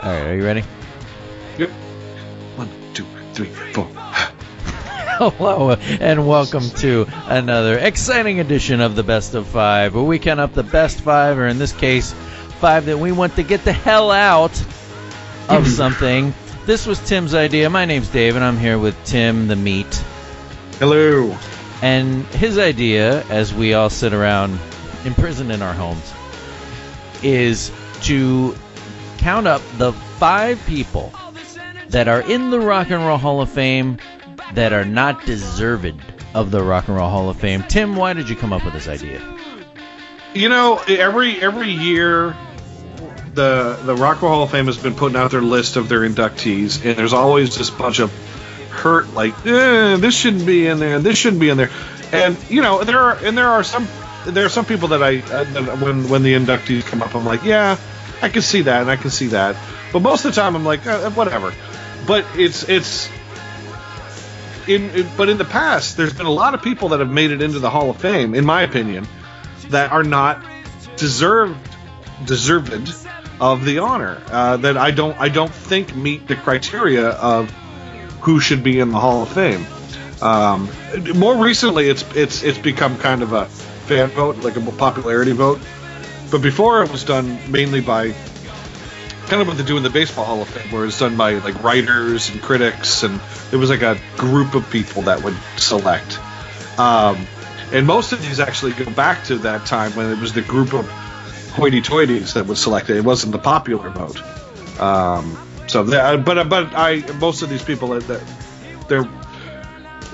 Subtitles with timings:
[0.00, 0.64] All right, are you ready?
[1.56, 1.70] Yep.
[2.56, 3.84] One, two, three, four.
[3.94, 10.40] Hello, and welcome to another exciting edition of the Best of Five, where we count
[10.40, 12.12] up the best five, or in this case,
[12.58, 14.50] five that we want to get the hell out
[15.48, 16.34] of something.
[16.66, 17.70] This was Tim's idea.
[17.70, 19.94] My name's Dave, and I'm here with Tim the Meat.
[20.80, 21.38] Hello.
[21.82, 24.58] And his idea, as we all sit around
[25.04, 26.12] imprisoned in our homes,
[27.22, 27.70] is
[28.02, 28.56] to
[29.24, 31.10] count up the five people
[31.88, 33.96] that are in the Rock and Roll Hall of Fame
[34.52, 35.98] that are not deserved
[36.34, 37.64] of the Rock and Roll Hall of Fame.
[37.66, 39.22] Tim, why did you come up with this idea?
[40.34, 42.36] You know, every every year,
[43.32, 45.88] the the Rock and Roll Hall of Fame has been putting out their list of
[45.88, 48.12] their inductees, and there's always this bunch of
[48.68, 51.70] hurt, like eh, this shouldn't be in there, this shouldn't be in there,
[52.12, 53.88] and you know there are and there are some
[54.26, 57.42] there are some people that I uh, when when the inductees come up, I'm like,
[57.42, 57.78] yeah,
[58.22, 59.56] I can see that, and I can see that,
[59.92, 61.52] but most of the time I'm like, uh, whatever.
[62.06, 63.08] But it's it's
[64.66, 67.30] in, in, but in the past, there's been a lot of people that have made
[67.30, 69.06] it into the Hall of Fame, in my opinion,
[69.70, 70.44] that are not
[70.96, 71.56] deserved
[72.24, 72.72] deserved
[73.40, 74.22] of the honor.
[74.28, 77.50] Uh, that I don't I don't think meet the criteria of
[78.20, 79.66] who should be in the Hall of Fame.
[80.22, 80.70] Um,
[81.14, 85.60] more recently, it's it's it's become kind of a fan vote, like a popularity vote.
[86.34, 88.10] But before, it was done mainly by
[89.28, 91.34] kind of what they do in the Baseball Hall of Fame, where it's done by
[91.34, 93.20] like writers and critics, and
[93.52, 96.18] it was like a group of people that would select.
[96.76, 97.24] Um,
[97.70, 100.74] and most of these actually go back to that time when it was the group
[100.74, 100.88] of
[101.52, 102.96] hoity-toities that was selected.
[102.96, 104.20] It wasn't the popular vote.
[104.80, 108.22] Um, so, that, but but I most of these people that
[108.88, 109.08] they're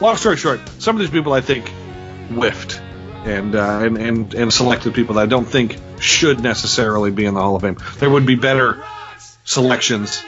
[0.02, 1.66] long story short, some of these people I think
[2.28, 2.82] whiffed
[3.24, 7.34] and uh, and and and selected people that I don't think should necessarily be in
[7.34, 7.78] the Hall of Fame.
[7.98, 8.82] There would be better
[9.44, 10.22] selections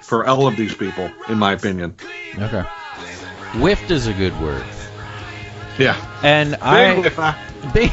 [0.00, 1.94] for all of these people, in my opinion.
[2.36, 2.62] Okay.
[3.54, 4.64] Whiffed is a good word.
[5.78, 5.96] Yeah.
[6.22, 6.98] And Big I.
[7.00, 7.16] whiff.
[7.74, 7.92] Big-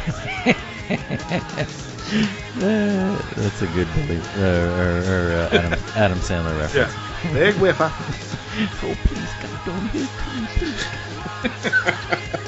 [2.56, 6.94] that's a good Billy uh, or, or uh, Adam, Adam Sandler reference.
[6.94, 7.34] Yeah.
[7.34, 7.90] Big whiff, huh?
[8.62, 12.39] Oh please, God, don't hit me, please.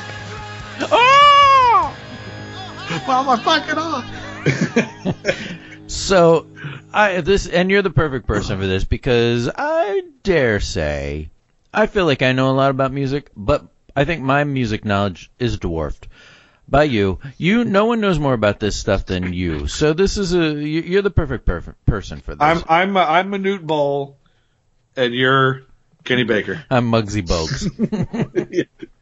[3.07, 4.05] Well, my fucking off.
[5.87, 6.47] So,
[6.93, 11.29] I this and you're the perfect person for this because I dare say
[11.73, 13.65] I feel like I know a lot about music, but
[13.95, 16.07] I think my music knowledge is dwarfed
[16.67, 17.19] by you.
[17.37, 19.67] You, no one knows more about this stuff than you.
[19.67, 22.41] So this is a you- you're the perfect perfect person for this.
[22.41, 24.17] I'm I'm a, I'm Manute Bol,
[24.95, 25.63] and you're
[26.05, 26.63] Kenny Baker.
[26.69, 27.67] I'm Muggsy Bogues.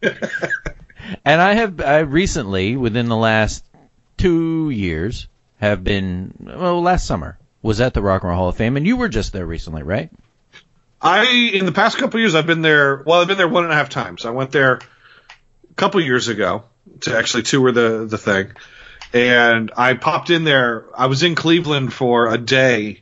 [1.25, 3.63] and I have I recently, within the last
[4.19, 8.57] two years, have been well last summer was at the Rock and Roll Hall of
[8.57, 10.09] Fame, and you were just there recently, right?
[11.01, 13.03] I in the past couple years I've been there.
[13.05, 14.25] Well, I've been there one and a half times.
[14.25, 16.63] I went there a couple years ago
[17.01, 18.51] to actually tour the the thing,
[19.13, 20.85] and I popped in there.
[20.95, 23.01] I was in Cleveland for a day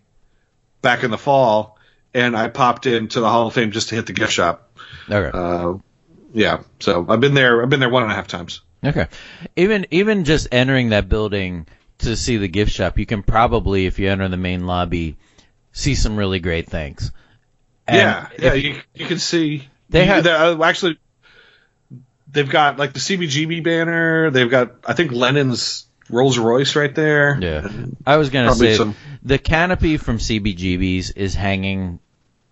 [0.82, 1.78] back in the fall,
[2.14, 4.72] and I popped into the Hall of Fame just to hit the gift shop.
[5.10, 5.36] Okay.
[5.36, 5.76] Uh,
[6.34, 7.64] yeah, so I've been there.
[7.64, 8.62] I've been there one and a half times.
[8.84, 9.08] Okay.
[9.56, 11.68] Even even just entering that building
[12.00, 15.18] to see the gift shop, you can probably, if you enter the main lobby,
[15.72, 17.12] see some really great things.
[17.88, 21.00] And yeah, yeah, you, you can see They have- uh, actually
[22.32, 24.30] they've got like the CBGB banner.
[24.30, 27.38] They've got I think Lennon's Rolls Royce right there.
[27.42, 27.68] Yeah.
[28.06, 32.00] I was gonna Probably say some- the canopy from CBGB's is hanging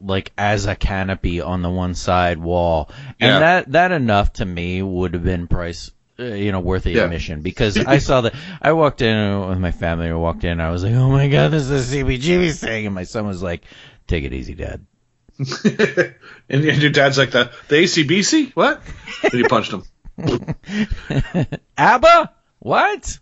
[0.01, 3.39] like as a canopy on the one side wall, and Yeah.
[3.39, 5.91] that that enough to me would have been price.
[6.17, 7.03] Uh, you know, worth the Yeah.
[7.03, 8.35] admission because I saw that.
[8.61, 10.07] I walked in with my family.
[10.09, 10.61] I walked in.
[10.61, 13.43] I was like, "Oh my god, this is a CBGB's thing!" And my son was
[13.43, 13.63] like,
[14.07, 14.85] "Take it easy, Dad."
[15.65, 16.15] and,
[16.63, 18.81] and your dad's like the the ACBC what?
[19.23, 19.83] and you punched him.
[21.77, 22.31] ABBA?
[22.59, 23.19] What?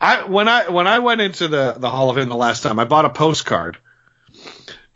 [0.00, 2.78] I when I when I went into the the Hall of Fame the last time,
[2.78, 3.78] I bought a postcard.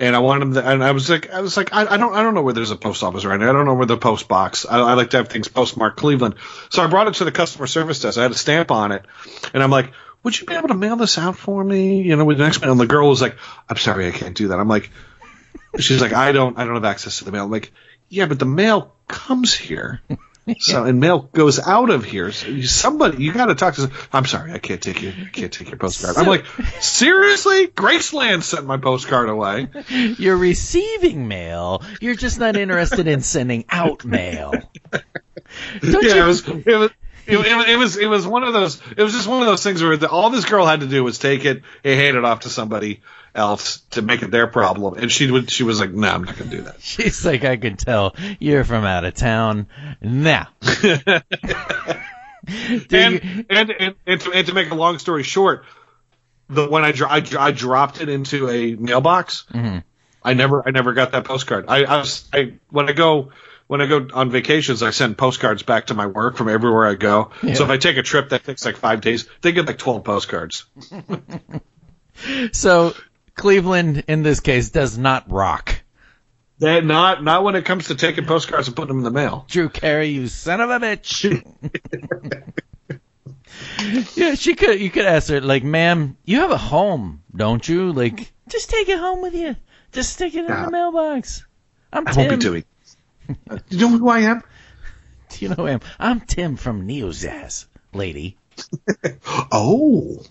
[0.00, 2.12] And I wanted them, to, and I was like, I was like, I, I don't,
[2.12, 3.50] I don't know where there's a post office right now.
[3.50, 4.66] I don't know where the post box.
[4.68, 6.34] I, I like to have things postmarked Cleveland.
[6.70, 8.18] So I brought it to the customer service desk.
[8.18, 9.04] I had a stamp on it,
[9.54, 9.92] and I'm like,
[10.24, 12.02] would you be able to mail this out for me?
[12.02, 12.72] You know, with the next mail.
[12.72, 13.36] And the girl was like,
[13.68, 14.58] I'm sorry, I can't do that.
[14.58, 14.90] I'm like,
[15.78, 17.44] she's like, I don't, I don't have access to the mail.
[17.44, 17.72] I'm like,
[18.08, 20.00] yeah, but the mail comes here.
[20.58, 22.32] So and mail goes out of here.
[22.32, 23.90] So you- somebody you got to talk to.
[24.12, 26.16] I'm sorry, I can't take your I can't take your postcard.
[26.16, 26.44] I'm like,
[26.80, 29.68] seriously, Graceland sent my postcard away.
[29.88, 31.82] You're receiving mail.
[32.00, 34.52] You're just not interested in sending out mail.
[35.80, 36.22] Don't yeah, you?
[36.22, 36.90] it was it was.
[37.24, 39.62] It, it, it was it was one of those it was just one of those
[39.62, 42.24] things where the, all this girl had to do was take it and hand it
[42.24, 43.00] off to somebody
[43.34, 44.94] else to make it their problem.
[44.94, 47.44] And she would she was like, "No, I'm not going to do that." She's like,
[47.44, 49.66] I can tell you're from out of town.
[50.00, 50.48] Now,
[52.46, 55.64] and, and, and, and, to, and to make a long story short,
[56.48, 59.78] the when I, I, I dropped it into a mailbox, mm-hmm.
[60.22, 61.66] I never I never got that postcard.
[61.68, 63.32] I, I was I when I go
[63.66, 66.94] when I go on vacations, I send postcards back to my work from everywhere I
[66.94, 67.30] go.
[67.42, 67.54] Yeah.
[67.54, 70.04] So if I take a trip that takes like five days, they get like twelve
[70.04, 70.66] postcards.
[72.52, 72.94] so
[73.34, 75.80] Cleveland in this case does not rock.
[76.58, 79.44] That not not when it comes to taking postcards and putting them in the mail.
[79.48, 81.42] Drew Carey, you son of a bitch.
[84.16, 84.80] yeah, she could.
[84.80, 87.92] You could ask her, like, "Ma'am, you have a home, don't you?
[87.92, 89.56] Like, just take it home with you.
[89.92, 90.66] Just stick it in Nah.
[90.66, 91.44] the mailbox."
[91.92, 92.28] I'm I Tim.
[92.28, 92.64] won't be doing.
[93.48, 94.42] Uh, you know who I am?
[95.30, 95.80] Do you know who I am?
[95.98, 98.36] I'm Tim from Neozaz, lady.
[99.52, 100.22] Oh,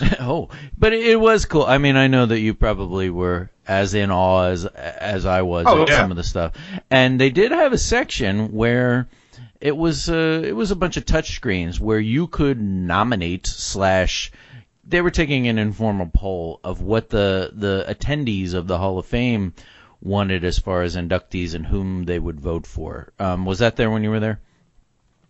[0.20, 1.64] oh, but it, was cool.
[1.64, 5.66] I mean, I know that you probably were as in awe as as I was
[5.68, 5.98] Oh, at yeah.
[5.98, 6.52] some of the stuff.
[6.90, 9.08] And they did have a section where
[9.60, 14.30] it was uh, it was a bunch of touch screens where you could nominate slash.
[14.86, 19.06] They were taking an informal poll of what the the attendees of the Hall of
[19.06, 19.54] Fame
[20.02, 23.10] wanted as far as inductees and whom they would vote for.
[23.18, 24.40] Um, was that there when you were there?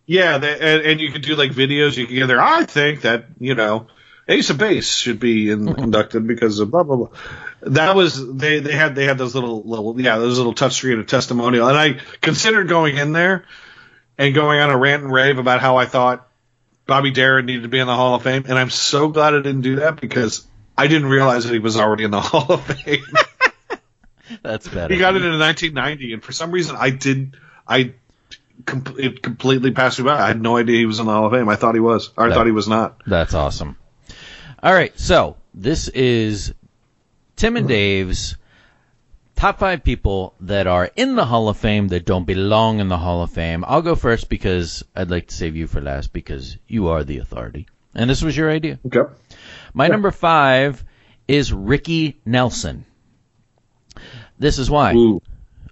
[0.07, 1.95] yeah, they, and, and you could do like videos.
[1.97, 2.41] You could get there.
[2.41, 3.87] I think that you know,
[4.27, 5.83] Ace of Base should be in, mm-hmm.
[5.83, 7.09] inducted because of blah blah blah.
[7.61, 11.07] That was they they had they had those little little yeah those little touchscreen of
[11.07, 13.45] testimonial, and I considered going in there
[14.17, 16.27] and going on a rant and rave about how I thought
[16.87, 19.41] Bobby Darin needed to be in the Hall of Fame, and I'm so glad I
[19.41, 20.45] didn't do that because
[20.77, 23.05] I didn't realize that he was already in the Hall of Fame.
[24.41, 24.91] That's better.
[24.91, 27.37] he got it in 1990, and for some reason I did
[27.67, 27.93] I
[28.65, 30.19] com- it completely passed me by.
[30.19, 31.47] I had no idea he was in the Hall of Fame.
[31.47, 33.01] I thought he was, or I thought he was not.
[33.05, 33.77] That's awesome.
[34.63, 36.53] All right, so this is
[37.35, 38.37] Tim and Dave's
[39.35, 42.97] top five people that are in the Hall of Fame that don't belong in the
[42.97, 43.65] Hall of Fame.
[43.67, 47.19] I'll go first because I'd like to save you for last because you are the
[47.19, 47.67] authority.
[47.93, 48.79] And this was your idea.
[48.85, 49.13] Okay.
[49.73, 50.83] My number five
[51.27, 52.85] is Ricky Nelson.
[54.39, 54.93] This is why.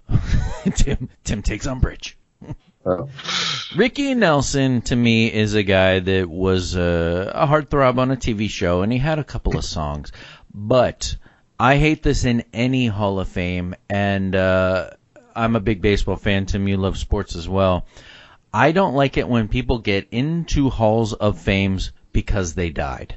[0.74, 2.16] Tim Tim takes umbrage.
[2.86, 3.08] Oh.
[3.76, 8.48] Ricky Nelson to me is a guy that was uh, a heartthrob on a TV
[8.48, 10.12] show, and he had a couple of songs.
[10.52, 11.16] But
[11.58, 14.90] I hate this in any Hall of Fame, and uh,
[15.34, 16.46] I'm a big baseball fan.
[16.46, 17.86] Tim, you love sports as well.
[18.52, 23.16] I don't like it when people get into halls of fames because they died.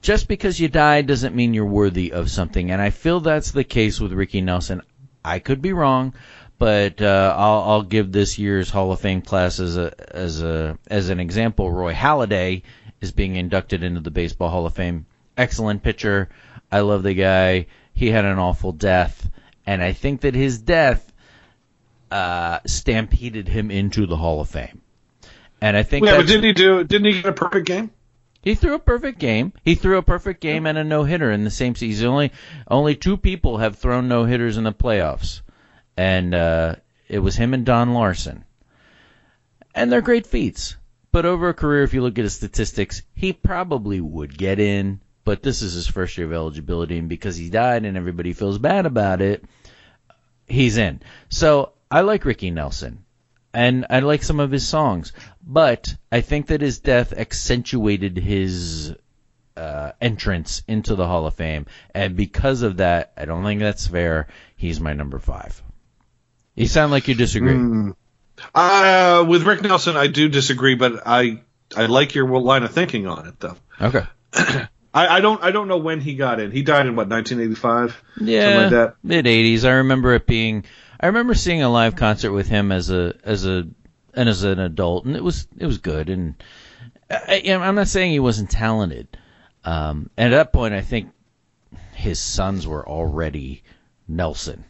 [0.00, 3.64] Just because you died doesn't mean you're worthy of something, and I feel that's the
[3.64, 4.80] case with Ricky Nelson.
[5.24, 6.14] I could be wrong,
[6.58, 10.78] but uh, I'll, I'll give this year's Hall of Fame class as a as a
[10.88, 11.70] as an example.
[11.70, 12.62] Roy Halladay
[13.00, 15.06] is being inducted into the Baseball Hall of Fame.
[15.36, 16.28] Excellent pitcher.
[16.70, 17.66] I love the guy.
[17.92, 19.28] He had an awful death,
[19.66, 21.12] and I think that his death
[22.10, 24.80] uh, stampeded him into the Hall of Fame.
[25.60, 26.84] And I think Yeah, but didn't he do?
[26.84, 27.90] Didn't he get a perfect game?
[28.44, 29.54] he threw a perfect game.
[29.64, 32.08] He threw a perfect game and a no hitter in the same season.
[32.08, 32.30] Only
[32.68, 35.40] only two people have thrown no hitters in the playoffs,
[35.96, 36.76] and uh,
[37.08, 38.44] it was him and Don Larsen.
[39.74, 40.76] And they're great feats.
[41.12, 45.00] But over a career, if you look at his statistics, he probably would get in.
[45.24, 48.58] But this is his first year of eligibility, and because he died and everybody feels
[48.58, 49.44] bad about it,
[50.46, 51.00] he's in.
[51.30, 53.04] So I like Ricky Nelson
[53.54, 58.94] and I like some of his songs, but I think that his death accentuated his
[59.56, 63.86] uh, entrance into the Hall of Fame, and because of that, I don't think that's
[63.86, 64.26] fair.
[64.56, 65.62] He's my number five.
[66.54, 67.54] You sound like you disagree.
[67.54, 67.90] Hmm.
[68.54, 71.42] Uh, with Rick Nelson, I do disagree, but I
[71.76, 73.56] I like your line of thinking on it, though.
[73.80, 74.04] Okay.
[74.94, 76.52] I, I don't I don't know when he got in.
[76.52, 79.64] He died in what 1985, Yeah, like mid '80s.
[79.64, 80.64] I remember it being.
[81.00, 83.66] I remember seeing a live concert with him as a as a
[84.14, 86.08] and as an adult, and it was it was good.
[86.10, 86.34] And
[87.10, 89.08] I, I'm not saying he wasn't talented.
[89.64, 91.10] Um, and at that point, I think
[91.94, 93.62] his sons were already
[94.06, 94.64] Nelson.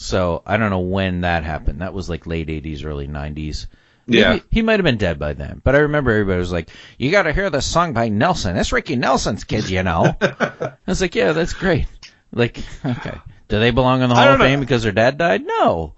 [0.00, 1.80] So I don't know when that happened.
[1.82, 3.66] That was like late '80s, early '90s.
[4.06, 4.38] Maybe- Yeah.
[4.50, 5.60] he might have been dead by then.
[5.62, 8.54] But I remember everybody was like, "You got to hear this song by Nelson.
[8.56, 11.86] That's Ricky Nelson's kid, you know." I was like, "Yeah, that's great."
[12.32, 14.44] Like, okay, do they belong in the Hall of know.
[14.44, 15.44] Fame because their dad died?
[15.44, 15.94] No.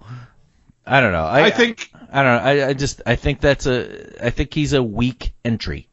[0.85, 1.23] I don't know.
[1.25, 2.49] I, I think I don't know.
[2.49, 5.87] I, I just I think that's a I think he's a weak entry.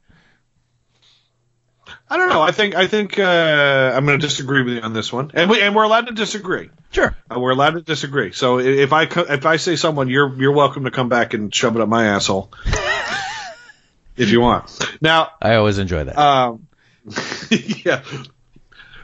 [2.11, 2.41] I don't know.
[2.41, 5.51] I think I think uh, I'm going to disagree with you on this one, and
[5.51, 6.71] we and we're allowed to disagree.
[6.91, 7.15] Sure.
[7.31, 8.33] Uh, we're allowed to disagree.
[8.33, 11.77] So if I if I say someone, you're you're welcome to come back and shove
[11.77, 12.51] it up my asshole
[14.17, 14.79] if you want.
[15.03, 16.19] Now, I always enjoy that.
[16.19, 16.67] um,
[17.51, 18.03] yeah.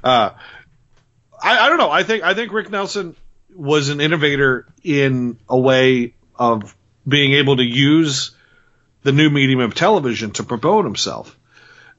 [0.02, 0.30] Uh,
[1.42, 1.90] I, I don't know.
[1.90, 3.16] I think I think Rick Nelson
[3.54, 6.74] was an innovator in a way of
[7.06, 8.34] being able to use
[9.02, 11.38] the new medium of television to promote himself.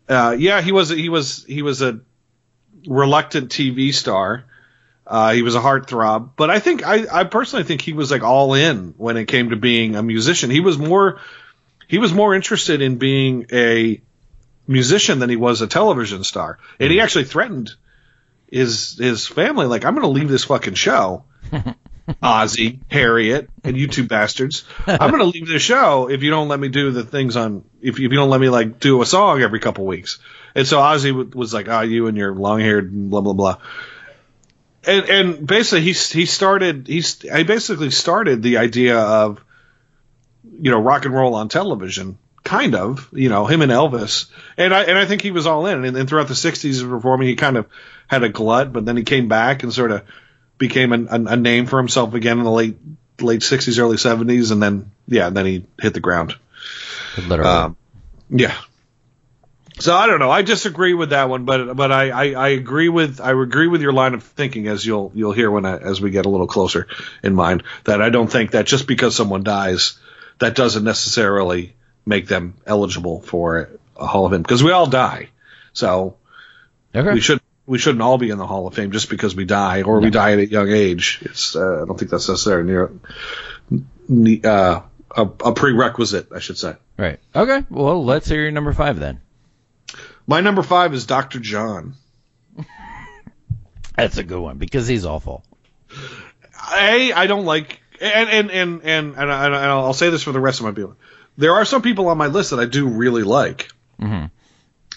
[0.08, 2.00] Uh, yeah, he was he was he was a
[2.88, 4.46] reluctant TV star.
[5.08, 8.24] Uh, he was a heartthrob, but I think I, I personally think he was like
[8.24, 10.50] all in when it came to being a musician.
[10.50, 11.20] He was more
[11.88, 14.02] he was more interested in being a
[14.68, 17.72] musician than he was a television star, and he actually threatened
[18.50, 21.24] his his family like I'm going to leave this fucking show.
[22.22, 24.64] Ozzie, Harriet, and you two bastards.
[24.86, 27.64] I'm going to leave the show if you don't let me do the things on
[27.82, 30.20] if you, if you don't let me like do a song every couple weeks.
[30.54, 33.34] And so Ozzie w- was like, "Ah, oh, you and your long haired blah blah
[33.34, 33.58] blah."
[34.84, 39.44] And and basically he he started he's he basically started the idea of
[40.60, 44.28] you know rock and roll on television kind of, you know, him and Elvis.
[44.56, 45.84] And I and I think he was all in.
[45.84, 47.68] And, and throughout the '60s of performing, he kind of
[48.08, 50.04] had a glut, but then he came back and sort of
[50.58, 52.78] became a, a, a name for himself again in the late
[53.20, 56.36] late '60s, early '70s, and then yeah, and then he hit the ground.
[57.18, 57.50] Literally.
[57.52, 57.78] Um,
[58.30, 58.56] yeah.
[59.78, 60.32] So I don't know.
[60.32, 63.82] I disagree with that one, but but I, I, I agree with I agree with
[63.82, 66.48] your line of thinking as you'll you'll hear when I, as we get a little
[66.48, 66.88] closer
[67.24, 70.00] in mind that I don't think that just because someone dies
[70.40, 75.30] that doesn't necessarily make them eligible for a Hall of Fame because we all die.
[75.74, 76.16] So
[76.96, 77.14] okay.
[77.14, 79.82] we should we shouldn't all be in the Hall of Fame just because we die
[79.82, 80.06] or no.
[80.06, 81.20] we die at a young age.
[81.22, 82.92] It's uh, I don't think that's necessarily near
[84.44, 84.82] uh,
[85.16, 86.76] a, a prerequisite, I should say.
[86.98, 87.20] Right.
[87.36, 87.66] Okay.
[87.70, 89.22] Well, let's hear your number five then.
[90.28, 91.40] My number five is Dr.
[91.40, 91.96] John.
[93.96, 95.44] That's a good one because he's awful.
[96.74, 100.60] A, I don't like, and and and and and, I'll say this for the rest
[100.60, 100.96] of my people.
[101.38, 104.26] There are some people on my list that I do really like, mm-hmm.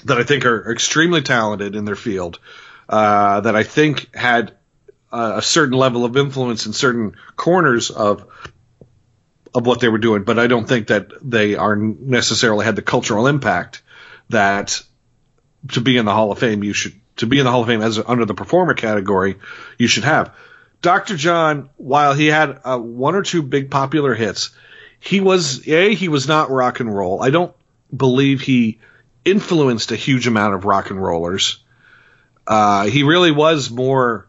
[0.05, 2.39] That I think are extremely talented in their field,
[2.89, 4.53] uh, that I think had
[5.11, 8.27] a certain level of influence in certain corners of
[9.55, 12.83] of what they were doing, but I don't think that they are necessarily had the
[12.83, 13.83] cultural impact
[14.29, 14.83] that
[15.73, 17.67] to be in the Hall of Fame, you should to be in the Hall of
[17.67, 19.37] Fame as under the performer category,
[19.79, 20.35] you should have.
[20.83, 21.17] Dr.
[21.17, 24.51] John, while he had uh, one or two big popular hits,
[25.01, 27.23] he was a he was not rock and roll.
[27.23, 27.55] I don't
[27.95, 28.79] believe he
[29.31, 31.63] influenced a huge amount of rock and rollers.
[32.47, 34.27] Uh, he really was more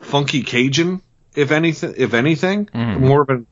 [0.00, 1.02] funky Cajun,
[1.34, 1.94] if anything.
[1.96, 3.06] If anything, mm-hmm.
[3.06, 3.44] more of a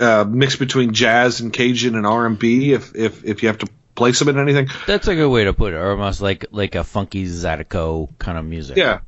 [0.00, 2.72] uh, mix between jazz and Cajun and R and B.
[2.72, 4.68] If if if you have to place him in anything.
[4.86, 5.80] That's a good way to put it.
[5.80, 8.76] Almost like like a funky Zydeco kind of music.
[8.76, 9.00] Yeah.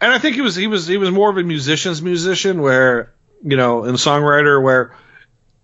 [0.00, 3.14] And I think he was he was he was more of a musician's musician, where
[3.42, 4.94] you know, and songwriter, where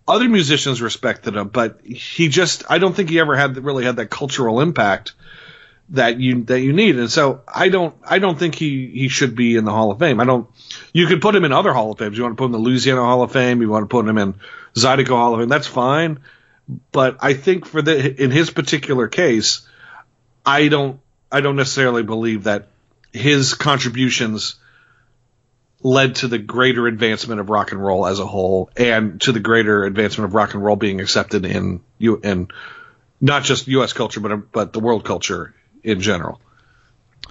[0.06, 3.97] other musicians respected him, but he just I don't think he ever had really had
[3.97, 5.14] that cultural impact
[5.90, 6.99] that you that you need.
[6.99, 9.99] And so I don't I don't think he he should be in the Hall of
[9.99, 10.21] Fame.
[10.21, 10.49] I don't.
[10.92, 12.16] You could put him in other Hall of Fames.
[12.16, 13.62] You want to put him in the Louisiana Hall of Fame.
[13.62, 14.35] You want to put him in
[14.75, 15.49] Zydeco Hall of Fame.
[15.49, 16.18] That's fine
[16.90, 19.66] but I think for the in his particular case,
[20.44, 22.68] I don't I don't necessarily believe that
[23.12, 24.56] his contributions
[25.82, 29.40] led to the greater advancement of rock and roll as a whole, and to the
[29.40, 32.48] greater advancement of rock and roll being accepted in you in
[33.20, 33.92] not just U.S.
[33.92, 36.40] culture, but but the world culture in general.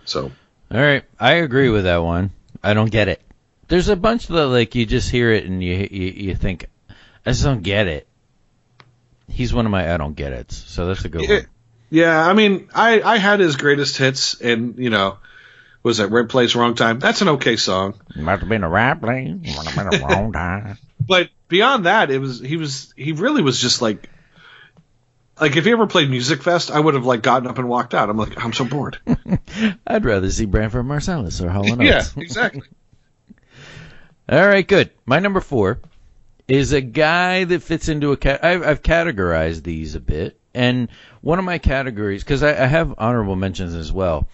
[0.06, 0.32] So,
[0.72, 2.32] all right, I agree with that one.
[2.64, 3.22] I don't get it.
[3.68, 6.68] There's a bunch that like you just hear it and you you, you think
[7.26, 8.08] I just don't get it
[9.32, 10.52] he's one of my I don't get it.
[10.52, 11.48] So that's a good yeah, one.
[11.90, 15.18] Yeah, I mean, I I had his greatest hits, and you know,
[15.84, 17.00] was that Right Place, Wrong Time?
[17.00, 17.96] That's an okay song.
[18.16, 20.78] Might have been a right place, might have been a wrong time.
[21.00, 24.10] But beyond that, it was he was he really was just like.
[25.40, 27.96] Like if he ever played Music Fest, I would have like gotten up and walked
[27.96, 28.12] out.
[28.12, 29.00] I'm like, I'm so bored.
[29.88, 32.62] I'd rather see Branford Marsalis or Hall & yeah, exactly.
[34.30, 34.92] All right, good.
[35.08, 35.80] My number four
[36.48, 38.44] is a guy that fits into a cat.
[38.44, 40.90] I've, I've categorized these a bit, and
[41.22, 44.28] one of my categories because I, I have honorable mentions as well,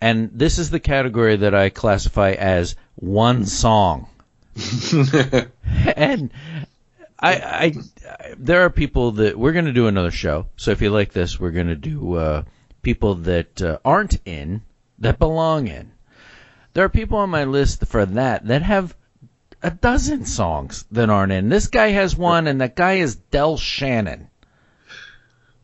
[0.00, 4.08] and this is the category that I classify as one song.
[5.96, 6.30] and
[7.20, 7.74] I, I,
[8.36, 10.46] there are people that we're going to do another show.
[10.56, 12.42] So if you like this, we're going to do uh,
[12.82, 14.62] people that uh, aren't in
[15.00, 15.92] that belong in.
[16.74, 18.96] There are people on my list for that that have
[19.62, 21.48] a dozen songs that aren't in.
[21.48, 24.30] This guy has one, and that guy is Del Shannon.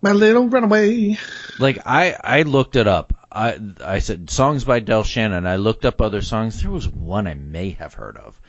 [0.03, 1.17] My little runaway.
[1.59, 3.24] Like I, I looked it up.
[3.35, 5.47] I, I said songs by Del Shannon.
[5.47, 6.63] I looked up other songs.
[6.63, 8.41] There was one I may have heard of,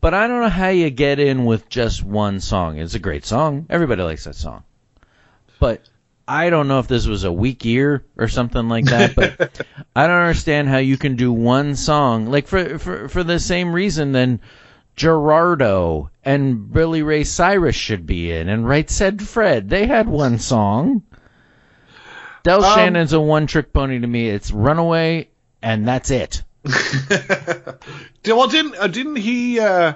[0.00, 2.78] but I don't know how you get in with just one song.
[2.78, 3.66] It's a great song.
[3.68, 4.64] Everybody likes that song,
[5.58, 5.82] but
[6.28, 10.06] I don't know if this was a weak year or something like that, but I
[10.06, 14.12] don't understand how you can do one song like for for for the same reason
[14.12, 14.40] then
[14.96, 19.68] Gerardo and Billy Ray Cyrus should be in, and Right Said Fred.
[19.68, 21.02] They had one song.
[22.46, 24.30] Del Um, Shannon's a one trick pony to me.
[24.30, 25.28] It's Runaway,
[25.60, 26.44] and that's it.
[26.64, 29.58] well, didn't uh, didn't he?
[29.58, 29.94] Uh,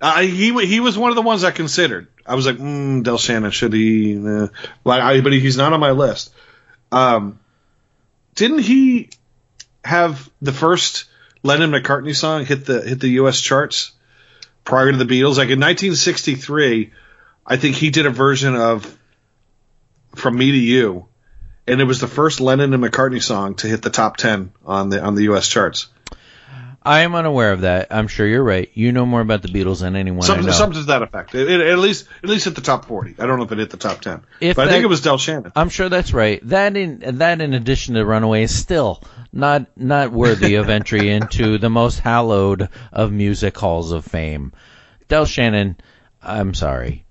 [0.00, 2.08] uh, he he was one of the ones I considered.
[2.24, 4.16] I was like, mm, Del Shannon, should he?
[4.26, 4.48] Uh,
[4.84, 6.32] like, I, but he's not on my list.
[6.90, 7.38] Um,
[8.34, 9.10] didn't he
[9.84, 11.04] have the first
[11.42, 13.38] Lennon McCartney song hit the hit the U.S.
[13.38, 13.92] charts
[14.64, 15.36] prior to the Beatles?
[15.36, 16.90] Like in 1963,
[17.46, 18.98] I think he did a version of
[20.14, 21.06] "From Me to You."
[21.66, 24.88] And it was the first Lennon and McCartney song to hit the top ten on
[24.88, 25.48] the on the U.S.
[25.48, 25.88] charts.
[26.84, 27.86] I am unaware of that.
[27.92, 28.68] I'm sure you're right.
[28.74, 31.32] You know more about the Beatles than anyone Something, something to that effect.
[31.32, 33.14] It, it- at least, at least hit the top forty.
[33.20, 35.00] I don't know if it hit the top ten, If but I think it was
[35.00, 35.52] Del Shannon.
[35.54, 36.40] I'm sure that's right.
[36.48, 39.00] That in that in addition to Runaway is still
[39.32, 44.52] not not worthy of entry into the most hallowed of music halls of fame.
[45.06, 45.76] Del Shannon,
[46.20, 47.04] I'm sorry.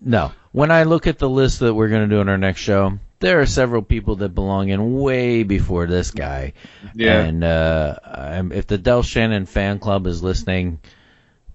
[0.00, 0.32] No.
[0.52, 2.98] When I look at the list that we're going to do in our next show,
[3.20, 6.54] there are several people that belong in way before this guy.
[6.94, 7.20] Yeah.
[7.20, 7.96] And uh,
[8.52, 10.80] if the Del Shannon fan club is listening,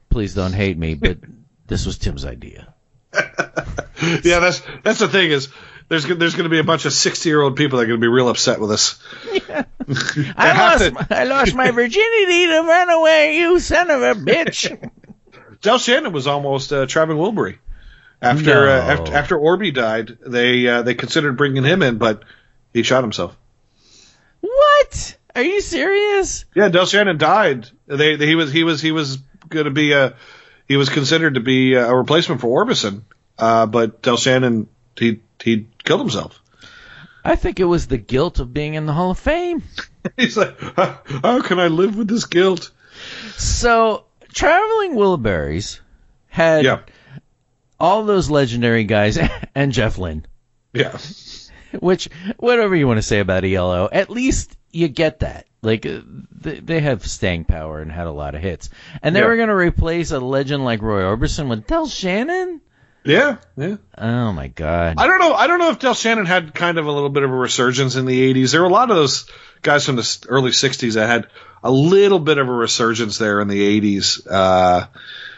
[0.10, 1.18] please don't hate me, but
[1.68, 2.74] this was Tim's idea.
[3.16, 5.48] yeah, that's that's the thing is
[5.88, 8.00] there's there's going to be a bunch of sixty year old people that are going
[8.00, 9.02] to be real upset with us.
[9.32, 9.64] Yeah.
[10.36, 14.92] I lost, my, I lost my virginity to run away, you son of a bitch.
[15.62, 17.58] Del Shannon was almost uh, Traveling Wilbury.
[18.25, 22.24] After, uh, after after Orby died, they uh, they considered bringing him in, but
[22.74, 23.38] he shot himself.
[24.41, 25.17] what?
[25.36, 26.46] Are you serious?
[26.55, 27.70] Yeah, Del Shannon died.
[27.88, 29.17] They, they he was he was he was
[29.50, 30.15] going to be a
[30.67, 33.03] he was considered to be a replacement for Orbison,
[33.38, 34.67] uh, but Del Shannon
[34.98, 36.41] he he killed himself.
[37.24, 39.63] I think it was the guilt of being in the Hall of Fame.
[40.17, 42.70] He's like, how, how can I live with this guilt?
[43.36, 45.80] So, Traveling Wilburys
[46.28, 46.82] had Yeah,
[47.86, 49.17] all those legendary guys
[49.56, 50.26] and Jeff Lynne.
[50.74, 50.98] yeah,
[51.80, 55.45] Which, whatever you want to say about ELO, at least you get that.
[55.62, 58.69] Like, uh, they, they have staying power and had a lot of hits.
[59.02, 59.28] And they Yeah.
[59.28, 62.62] were going to replace a legend like Roy Orbison with Del Shannon?
[63.04, 63.76] yeah, yeah.
[63.98, 64.95] Oh my god.
[64.98, 65.34] I don't know.
[65.34, 67.95] I don't know if Del Shannon had kind of a little bit of a resurgence
[67.95, 68.52] in the '80s.
[68.52, 69.30] There were a lot of those
[69.62, 71.28] guys from the early '60s that had
[71.63, 74.26] a little bit of a resurgence there in the '80s.
[74.30, 74.88] Uh,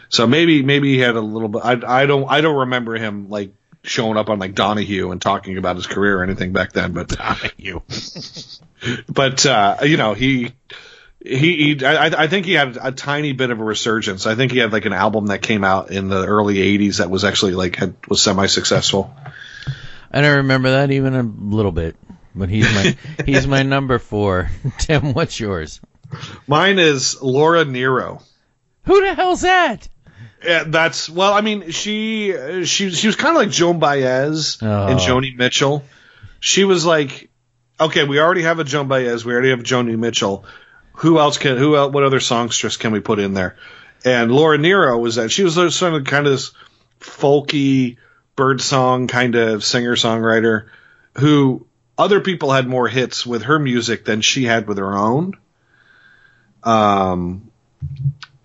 [0.08, 1.62] so maybe maybe he had a little bit.
[1.64, 5.56] I, I don't I don't remember him like showing up on like Donahue and talking
[5.56, 6.92] about his career or anything back then.
[6.92, 7.16] But
[7.56, 7.82] you.
[9.08, 10.52] but uh, you know he.
[11.20, 14.24] He, he I, I think he had a tiny bit of a resurgence.
[14.24, 17.10] I think he had like an album that came out in the early '80s that
[17.10, 19.12] was actually like had, was semi-successful.
[20.12, 21.96] I don't remember that even a little bit.
[22.38, 24.50] But he's my he's my number four.
[24.78, 25.80] Tim, what's yours?
[26.46, 28.22] Mine is Laura Nyro.
[28.84, 29.88] Who the hell's that?
[30.44, 31.32] Yeah, that's well.
[31.32, 32.32] I mean, she
[32.64, 34.86] she she was kind of like Joan Baez Oh.
[34.86, 35.82] and Joni Mitchell.
[36.40, 37.28] She was like,
[37.80, 40.44] okay, we already have a Joan Baez, we already have Joni Mitchell.
[40.94, 41.56] Who else can?
[41.56, 41.92] Who else?
[41.92, 43.56] What other songstress can we put in there?
[44.04, 45.30] And Laura Nyro was that.
[45.32, 46.52] She was sort of kind of this
[47.00, 47.96] folky
[48.36, 50.68] bird song kind of singer songwriter
[51.16, 55.32] who other people had more hits with her music than she had with her own.
[56.62, 57.50] Um,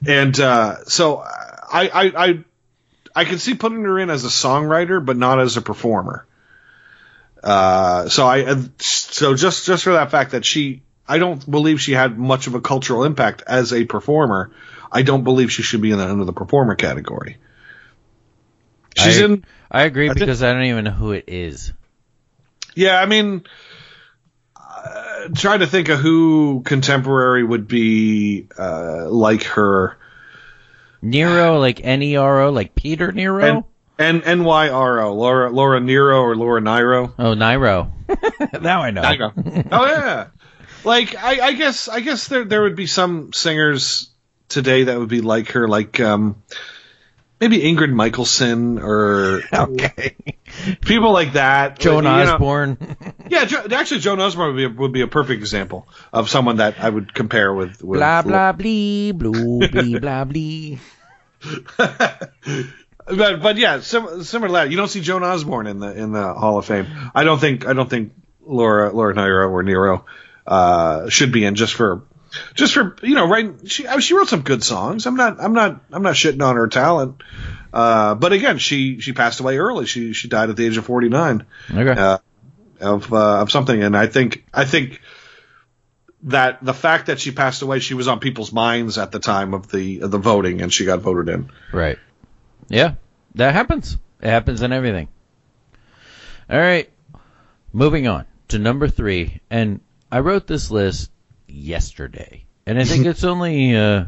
[0.08, 1.24] and uh, so
[1.74, 2.44] I, I I
[3.16, 6.26] I can see putting her in as a songwriter, but not as a performer.
[7.44, 11.92] Uh, so I so just just for that fact that she I don't believe she
[11.92, 14.52] had much of a cultural impact as a performer.
[14.92, 17.38] I don't believe she should be in the under the performer category.
[18.96, 21.74] She's I, in I agree I think- because I don't even know who it is.
[22.76, 23.44] Yeah, I mean,
[24.56, 29.98] uh, trying to think of who contemporary would be uh, like her.
[31.04, 33.44] Nero, like N E R O, like Peter Nero.
[33.46, 33.64] And
[34.00, 37.14] and N Y R O, Laura Laura Nero or Laura Niro.
[37.20, 37.92] oh, Niro.
[38.62, 39.32] now I know.
[39.72, 40.28] oh yeah,
[40.84, 44.10] like I, I guess I guess there there would be some singers
[44.50, 46.42] today that would be like her, like um,
[47.40, 50.16] maybe Ingrid Michaelson or Okay.
[50.82, 51.80] people like that.
[51.80, 52.78] Joan You know, Osborne.
[53.30, 56.58] Yeah, jo- actually, Joan Osborne would be a, would be a perfect example of someone
[56.58, 57.82] that I would compare with.
[57.84, 60.80] with blah blah blee, blue blee blah blee.
[61.88, 64.72] but but yeah, sim- similar to that.
[64.72, 66.88] You don't see Joan Osborne in the in the Hall of Fame.
[67.14, 68.14] I don't think I don't think
[68.46, 70.06] Laura Laura Niro or Nero
[70.48, 72.04] uh, should be in just for
[72.56, 73.54] just for you know, right?
[73.70, 75.06] She she wrote some good songs.
[75.06, 77.22] I'm not I'm not I'm not shitting on her talent.
[77.74, 79.86] Uh, but again, she she passed away early.
[79.86, 81.46] She she died at the age of 49.
[81.72, 82.00] Okay.
[82.00, 82.18] Uh,
[82.80, 85.02] of uh, of something, and I think I think
[86.24, 89.54] that the fact that she passed away, she was on people's minds at the time
[89.54, 91.52] of the of the voting, and she got voted in.
[91.72, 92.00] Right.
[92.70, 92.96] Yeah,
[93.36, 93.98] that happens.
[94.22, 95.10] It happens in everything.
[96.50, 96.90] All right.
[97.72, 99.82] Moving on to number three, and
[100.12, 101.12] I wrote this list
[101.48, 104.06] yesterday, and I think it's only uh,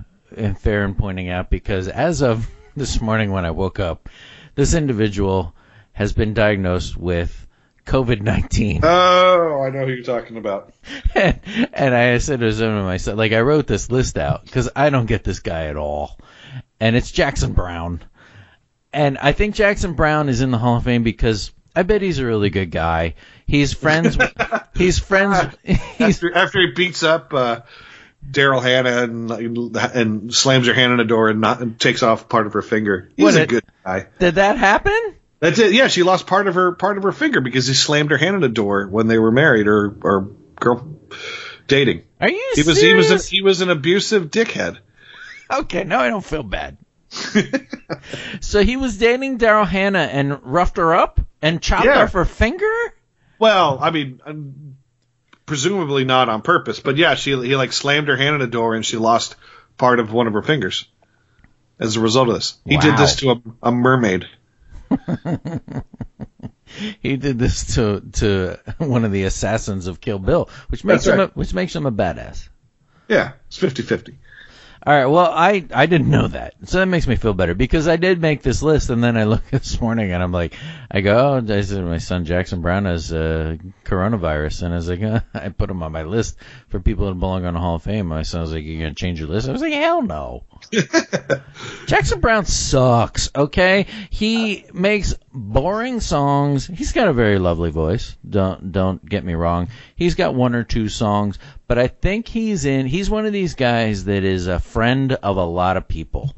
[0.60, 4.10] fair in pointing out because as of this morning when I woke up,
[4.56, 5.54] this individual
[5.94, 7.45] has been diagnosed with
[7.86, 8.82] COVID nineteen.
[8.84, 10.74] Oh, I know who you're talking about.
[11.16, 11.40] and,
[11.74, 15.24] and I said to myself, like I wrote this list out because I don't get
[15.24, 16.18] this guy at all,
[16.80, 18.02] and it's Jackson Browne.
[18.94, 22.20] and I think Jackson Browne is in the Hall of Fame because I bet he's
[22.20, 23.16] a really good guy.
[23.46, 24.18] He's friends.
[24.76, 25.56] he's friends.
[25.64, 27.60] He's after, after he beats up uh,
[28.30, 32.28] Daryl Hannah and and slams her hand in the door and, not, and takes off
[32.28, 33.12] part of her finger.
[33.16, 34.08] He's What, a good guy.
[34.20, 35.16] did that happen?
[35.46, 35.74] That's it.
[35.74, 38.36] Yeah, she lost part of her part of her finger because he slammed her hand
[38.36, 40.98] in the door when they were married or or girl
[41.68, 42.04] dating.
[42.20, 43.08] Are you He was serious?
[43.08, 44.78] he was a, he was an abusive dickhead.
[45.52, 46.78] okay, now I don't feel bad.
[48.40, 52.04] so he was dating Daryl Hannah and roughed her up and chopped Yeah.
[52.04, 52.66] off her finger.
[53.40, 54.76] Well, I mean, um,
[55.46, 58.76] presumably not on purpose, but yeah, she he like slammed her hand in the door
[58.76, 59.36] and she lost
[59.78, 60.88] part of one of her fingers
[61.80, 62.58] as a result of this.
[62.66, 64.26] He did this to a, a mermaid.
[67.02, 71.14] He did this to to one of the assassins of Kill Bill, which makes That's
[71.16, 72.50] him a, which makes him a badass.
[73.08, 74.16] Yeah, it's 50-50.
[74.86, 75.06] All right.
[75.06, 78.20] Well, I I didn't know that, so that makes me feel better because I did
[78.20, 80.56] make this list, and then I look this morning and I'm like,
[80.96, 84.88] I go, oh, I said my son Jackson Browne has uh, coronavirus, and I was
[84.88, 86.38] like, uh, I put him on my list
[86.70, 88.08] for people that belong on the Hall of Fame.
[88.08, 89.50] My son was like, you're gonna change your list?
[89.50, 90.46] I was like, hell no.
[91.86, 93.30] Jackson Browne sucks.
[93.36, 96.66] Okay, he makes boring songs.
[96.66, 98.16] He's got a very lovely voice.
[98.28, 99.68] Don't don't get me wrong.
[99.98, 102.86] He's got one or two songs, but I think he's in.
[102.86, 106.34] He's one of these guys that is a friend of a lot of people,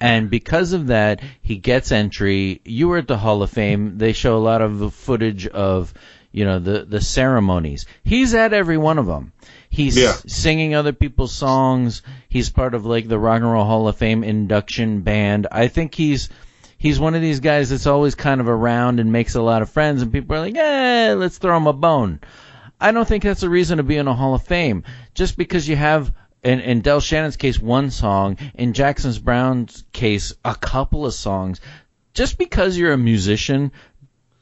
[0.00, 2.60] and because of that, he gets entry.
[2.64, 3.98] You were at the Hall of Fame.
[3.98, 5.92] They show a lot of footage of
[6.32, 7.86] you know the the ceremonies.
[8.04, 9.32] He's at every one of them.
[9.70, 10.14] He's Yeah.
[10.26, 12.02] singing other people's songs.
[12.28, 15.46] He's part of like the Rock and Roll Hall of Fame induction band.
[15.50, 16.28] I think he's
[16.78, 19.70] he's one of these guys that's always kind of around and makes a lot of
[19.70, 22.20] friends, and people are like, eh, let's throw him a bone.
[22.80, 24.84] I don't think that's a reason to be in a Hall of Fame.
[25.12, 30.32] Just because you have, in, in Del Shannon's case, one song, in Jackson's Browne's case,
[30.44, 31.60] a couple of songs,
[32.14, 33.72] just because you're a musician,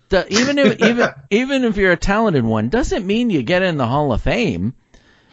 [0.09, 3.77] do- even if even even if you're a talented one, doesn't mean you get in
[3.77, 4.75] the Hall of Fame.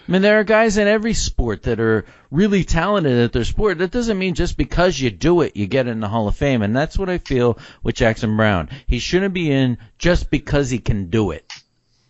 [0.05, 3.77] I mean, there are guys in every sport that are really talented at their sport.
[3.77, 6.61] That doesn't mean just because you do it, you get in the Hall of Fame.
[6.61, 8.69] And that's what I feel with Jackson Browne.
[8.85, 11.49] He shouldn't be in just because he can do it.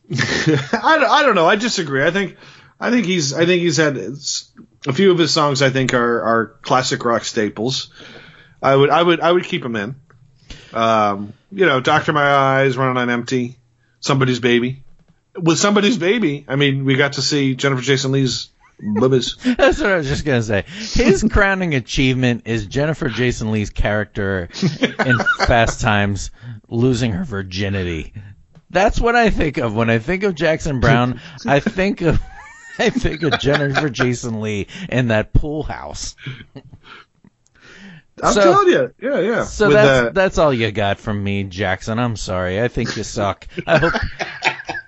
[0.12, 1.48] I, don't- I don't know.
[1.48, 2.04] I disagree.
[2.04, 2.36] I think
[2.84, 5.62] I think he's I think he's had a few of his songs.
[5.62, 7.94] I think are are classic rock staples.
[8.62, 9.96] I would I would I would keep him in.
[10.74, 13.58] Um, you know, Doctor My Eyes, Running on Empty,
[14.02, 14.84] Somebody's Baby.
[15.34, 19.38] With Somebody's Baby, I mean, we got to see Jennifer Jason Lee's boobies.
[19.44, 20.66] That's what I was just gonna say.
[20.68, 24.50] His crowning achievement is Jennifer Jason Lee's character
[25.06, 26.32] in Fast Times
[26.68, 28.12] losing her virginity.
[28.70, 31.22] That's what I think of when I think of Jackson Browne.
[31.46, 32.20] I think of
[32.80, 36.16] I think of Jennifer Jason Lee in that pool house.
[38.22, 39.44] I'm So- telling you, yeah, yeah.
[39.46, 42.00] So With, that's uh, that's all you got from me, Jackson.
[42.00, 42.62] I'm sorry.
[42.62, 43.48] I think you suck.
[43.66, 43.94] I hope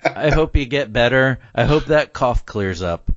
[0.03, 1.39] I hope you get better.
[1.53, 3.11] I hope that cough clears up.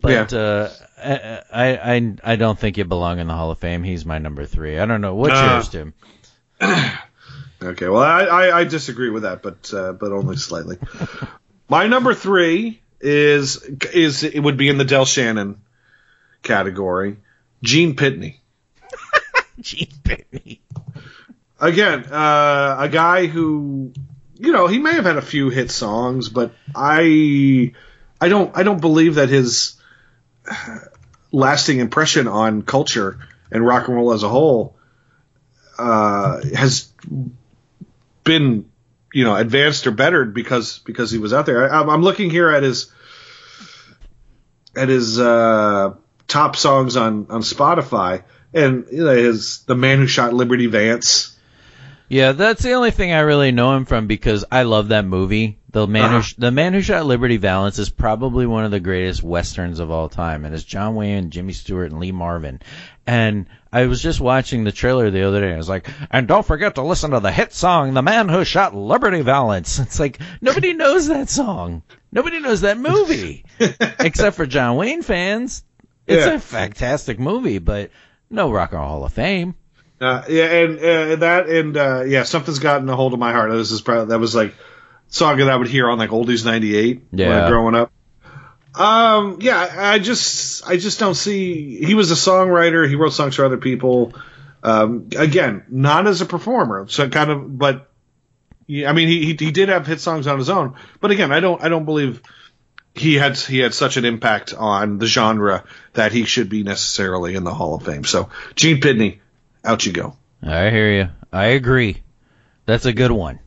[0.00, 0.68] But uh,
[1.02, 3.84] I, I I I don't think you belong in the Hall of Fame.
[3.84, 4.78] He's my number three.
[4.80, 5.94] I don't know what's Uh, yours, Tim.
[7.62, 10.78] Okay, well, I, I, I disagree with that, but uh, but only slightly.
[11.68, 13.62] My number three is
[13.92, 15.60] is it would be in the Del Shannon
[16.42, 17.18] category.
[17.62, 18.36] Gene Pitney.
[19.60, 20.60] Gene Pitney.
[21.60, 23.92] Again, uh, a guy who,
[24.36, 27.72] you know, he may have had a few hit songs, but I
[28.20, 29.74] I don't I don't believe that his
[31.32, 33.18] lasting impression on culture
[33.50, 34.76] and rock and roll as a whole
[35.78, 36.92] uh, has
[38.24, 38.70] been
[39.12, 41.70] you know advanced or bettered because because he was out there.
[41.72, 42.90] I, I'm- I'm looking here at his
[44.76, 45.94] at his uh,
[46.28, 51.28] top songs on on Spotify, and you know, his the man who shot Liberty Valance.
[52.08, 55.58] Yeah, that's the only thing I really know him from because I love that movie.
[55.70, 56.20] The man Uh-huh.
[56.20, 59.90] who the man who shot Liberty Valance is probably one of the greatest westerns of
[59.90, 62.60] all time, and it's John Wayne, Jimmy Stewart, and Lee Marvin.
[63.06, 65.46] And I was just watching the trailer the other day.
[65.46, 68.28] and I was like, and don't forget to listen to the hit song, "The Man
[68.28, 71.82] Who Shot Liberty Valance." It's like nobody knows that song.
[72.12, 75.64] Nobody knows that movie except for John Wayne fans.
[76.06, 76.34] It's Yeah.
[76.34, 77.90] a fantastic movie, but
[78.28, 79.54] no Rock and Roll Hall of Fame.
[80.00, 83.52] Uh, yeah, and uh, that and uh, yeah, something's gotten a hold of my heart.
[83.52, 84.54] This is probably that was like
[85.08, 87.46] song that I would hear on like Oldies '98 when Yeah.
[87.46, 87.92] I growing up.
[88.74, 91.84] Um, yeah, I just I just don't see.
[91.84, 92.88] He was a songwriter.
[92.88, 94.14] He wrote songs for other people.
[94.62, 97.90] Um, again, not as a performer, so kind of, but
[98.66, 100.76] yeah, I mean, he, he he did have hit songs on his own.
[101.00, 102.22] But again, I don't I don't believe
[102.94, 107.34] he had he had such an impact on the genre that he should be necessarily
[107.34, 108.04] in the Hall of Fame.
[108.04, 109.18] So Gene Pitney,
[109.64, 110.16] out you go.
[110.42, 111.08] I hear you.
[111.32, 112.02] I agree.
[112.64, 113.40] That's a good one.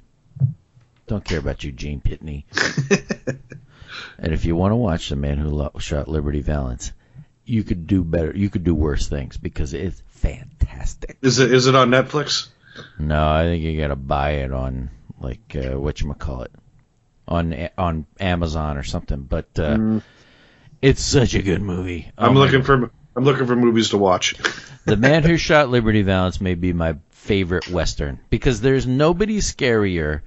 [1.08, 2.46] Don't care about you, Gene Pitney.
[4.26, 6.92] and if you want to watch the man who lo- shot Liberty Valance,
[7.46, 8.36] you could do better.
[8.36, 11.18] You could do worse things because it's fantastic.
[11.22, 12.48] Is it is it on Netflix?
[12.98, 16.52] No, I think you got to buy it on like uh, what you call it
[17.28, 19.22] on on Amazon or something.
[19.22, 20.00] But uh,
[20.82, 22.12] it's such a good movie.
[22.18, 24.36] Oh I'm looking for I'm looking for movies to watch.
[24.86, 30.22] The Man Who Shot Liberty Valance may be my favorite Western because there's nobody scarier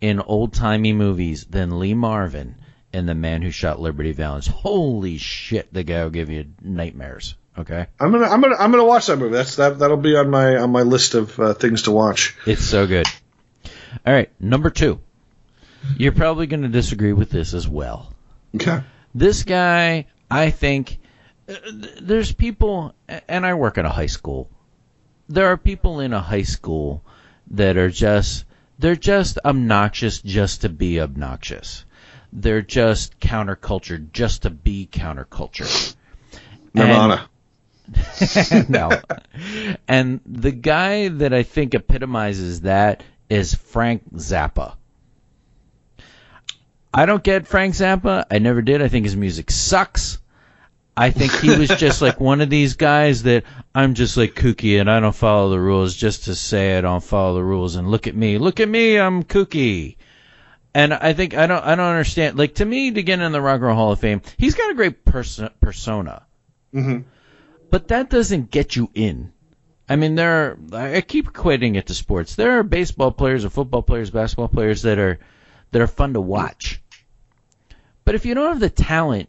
[0.00, 2.56] in old timey movies than Lee Marvin
[2.92, 4.46] and The Man Who Shot Liberty Valance.
[4.46, 7.34] Holy shit, the guy will give you nightmares.
[7.58, 7.86] Okay?
[7.98, 9.34] I'm gonna I'm gonna I'm gonna watch that movie.
[9.34, 12.36] That's that that'll be on my on my list of uh, things to watch.
[12.46, 13.06] It's so good.
[14.06, 15.00] All right, number two.
[15.96, 18.12] You're probably going to disagree with this as well.
[18.54, 18.80] Okay.
[19.14, 20.98] This guy, I think,
[21.48, 24.48] uh, th- there's people, and I work at a high school.
[25.28, 27.02] There are people in a high school
[27.52, 28.44] that are just,
[28.78, 31.84] they're just obnoxious just to be obnoxious.
[32.32, 35.94] They're just counterculture just to be counterculture.
[36.72, 37.28] Nirvana.
[38.68, 39.00] no.
[39.88, 44.74] And the guy that I think epitomizes that is Frank Zappa.
[46.92, 48.24] I don't get Frank Zappa.
[48.30, 48.82] I never did.
[48.82, 50.18] I think his music sucks.
[50.96, 54.80] I think he was just like one of these guys that I'm just like kooky
[54.80, 57.90] and I don't follow the rules just to say I don't follow the rules and
[57.90, 58.38] look at me.
[58.38, 59.96] Look at me, I'm kooky.
[60.74, 63.40] And I think I don't I don't understand like to me to get in the
[63.40, 66.22] Rock and Roll Hall of Fame, he's got a great person persona
[66.72, 67.00] hmm
[67.70, 69.32] but that doesn't get you in.
[69.88, 72.34] I mean, there are, I keep equating it to sports.
[72.34, 75.18] There are baseball players or football players, basketball players that are
[75.70, 76.80] that are fun to watch.
[78.04, 79.28] But if you don't have the talent,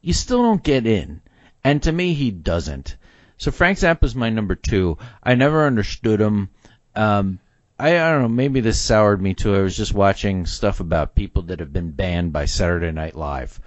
[0.00, 1.22] you still don't get in.
[1.64, 2.96] And to me, he doesn't.
[3.36, 4.98] So Frank Zappa's my number two.
[5.22, 6.50] I never understood him.
[6.94, 7.40] Um,
[7.82, 8.28] I, I don't know.
[8.28, 9.54] Maybe this soured me too.
[9.54, 13.60] I was just watching stuff about people that have been banned by Saturday Night Live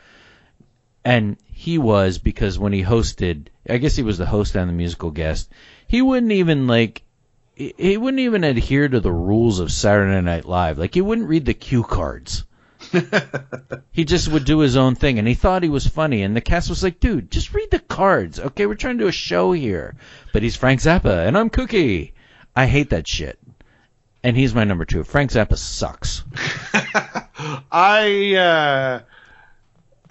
[1.06, 4.74] and he was because when he hosted, I guess he was the host and the
[4.74, 5.52] musical guest.
[5.88, 7.04] He wouldn't even like,
[7.54, 10.80] he he wouldn't even adhere to the rules of Saturday Night Live.
[10.80, 12.44] Like he wouldn't read the cue cards.
[13.92, 16.24] he just would do his own thing, and he thought he was funny.
[16.24, 18.66] And the cast was like, "Dude, just read the cards, okay?
[18.66, 19.96] We're trying to do a show here."
[20.34, 22.14] But he's Frank Zappa, and I'm Cookie.
[22.56, 23.40] I hate that shit.
[24.26, 25.04] And he's my number two.
[25.04, 26.24] Frank Zappa sucks.
[27.72, 29.02] I uh,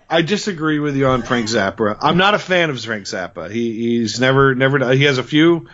[0.08, 1.98] I disagree with you on Frank Zappa.
[2.00, 3.50] I'm not a fan of Frank Zappa.
[3.50, 5.68] He he's never never he has a few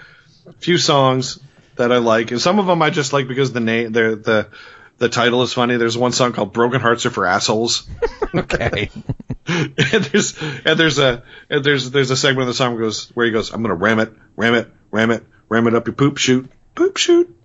[0.57, 1.39] few songs
[1.77, 4.49] that I like, and some of them I just like because the name the the
[4.97, 5.77] the title is funny.
[5.77, 7.87] There's one song called "Broken Hearts Are for Assholes."
[8.33, 8.91] Okay.
[9.49, 13.27] and there's and there's a and there's there's a segment of the song goes where
[13.27, 16.17] he goes, "I'm gonna ram it, ram it, ram it, ram it up your poop
[16.17, 17.37] shoot, poop shoot."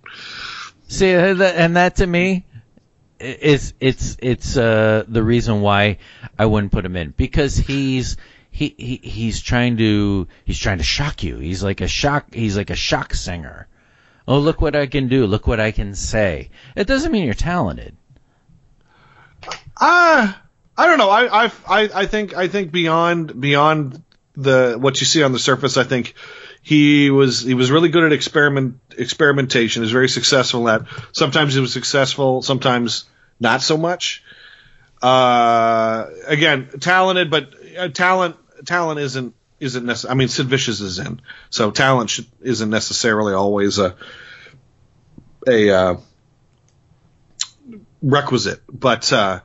[0.88, 2.44] See, uh, and that to me
[3.18, 5.98] is it's it's uh, the reason why
[6.38, 8.16] I wouldn't put him in because he's
[8.50, 11.38] he, he he's trying to he's trying to shock you.
[11.38, 12.32] He's like a shock.
[12.34, 13.68] He's like a shock singer.
[14.28, 15.26] Oh, look what I can do.
[15.26, 16.50] Look what I can say.
[16.74, 17.96] It doesn't mean you're talented.
[19.78, 20.40] Ah,
[20.76, 21.10] I don't know.
[21.10, 24.02] I, I I I think I think beyond beyond
[24.36, 26.14] the what you see on the surface, I think
[26.66, 29.82] he was he was really good at experiment experimentation.
[29.82, 30.82] He was very successful at.
[31.12, 33.04] Sometimes he was successful, sometimes
[33.38, 34.24] not so much.
[35.00, 40.10] Uh, again, talented, but uh, talent talent isn't isn't necessary.
[40.10, 43.94] I mean, Sid Vicious is in, so talent isn't necessarily always a
[45.46, 45.96] a uh,
[48.02, 48.60] requisite.
[48.68, 49.38] But uh,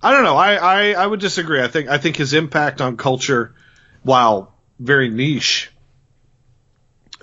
[0.00, 0.36] I don't know.
[0.36, 1.60] I, I, I would disagree.
[1.60, 3.52] I think I think his impact on culture,
[4.04, 5.71] while very niche,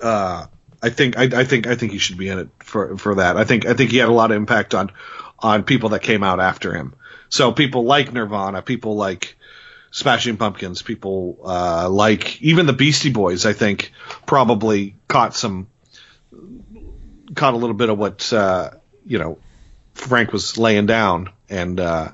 [0.02, 0.46] uh,
[0.82, 3.36] I think I, I think I think he should be in it for for that.
[3.36, 4.90] I think I think he had a lot of impact on
[5.38, 6.94] on people that came out after him.
[7.28, 9.36] So people like Nirvana, people like
[9.90, 13.46] Smashing Pumpkins, people uh, like even the Beastie Boys.
[13.46, 13.92] I think
[14.26, 15.68] probably caught some
[17.34, 18.70] caught a little bit of what uh,
[19.04, 19.38] you know
[19.94, 22.08] Frank was laying down and uh,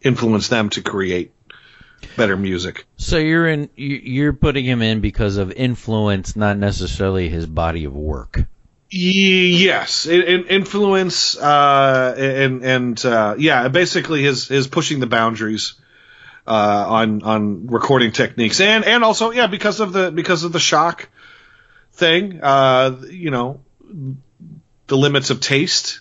[0.00, 1.32] influenced them to create
[2.16, 2.84] better music.
[2.96, 7.94] So you're in you're putting him in because of influence, not necessarily his body of
[7.94, 8.44] work.
[8.90, 15.74] Yes, in, in influence uh, and and uh, yeah, basically his his pushing the boundaries
[16.46, 20.60] uh, on on recording techniques and and also yeah because of the because of the
[20.60, 21.08] shock
[21.92, 23.60] thing, uh, you know,
[24.86, 26.00] the limits of taste,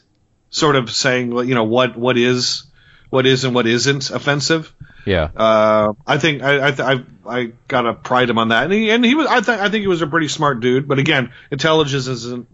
[0.49, 2.65] sort of saying you know what what is
[3.09, 4.73] what is and what isn't offensive.
[5.05, 5.29] Yeah.
[5.35, 9.03] Uh, I think I I, I I gotta pride him on that, and he and
[9.03, 10.87] he was I think I think he was a pretty smart dude.
[10.87, 12.47] But again, intelligence isn't.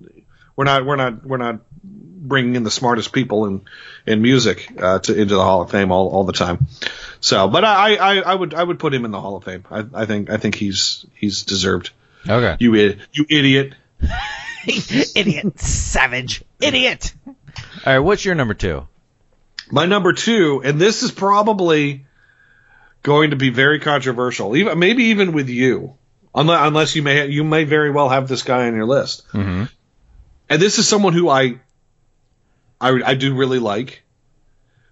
[0.56, 3.62] We're not we're not we're not bringing in the smartest people in
[4.06, 6.68] in music uh, to into the Hall of Fame all, all the time.
[7.20, 9.66] So, but I, I I would I would put him in the Hall of Fame.
[9.70, 11.92] I, I think I think he's he's deserved.
[12.28, 12.58] Okay.
[12.60, 12.76] You
[13.14, 13.74] you idiot.
[15.16, 17.14] idiot, savage, idiot.
[17.26, 17.34] All
[17.86, 18.88] right, what's your number two?
[19.72, 22.06] My number two, and this is probably
[23.08, 25.96] going to be very controversial, even maybe even with you,
[26.36, 29.26] unless, unless you may you may very well have this guy on your list.
[29.30, 29.64] Mm-hmm.
[30.50, 31.62] And this is someone who I,
[32.82, 34.04] I I do really like.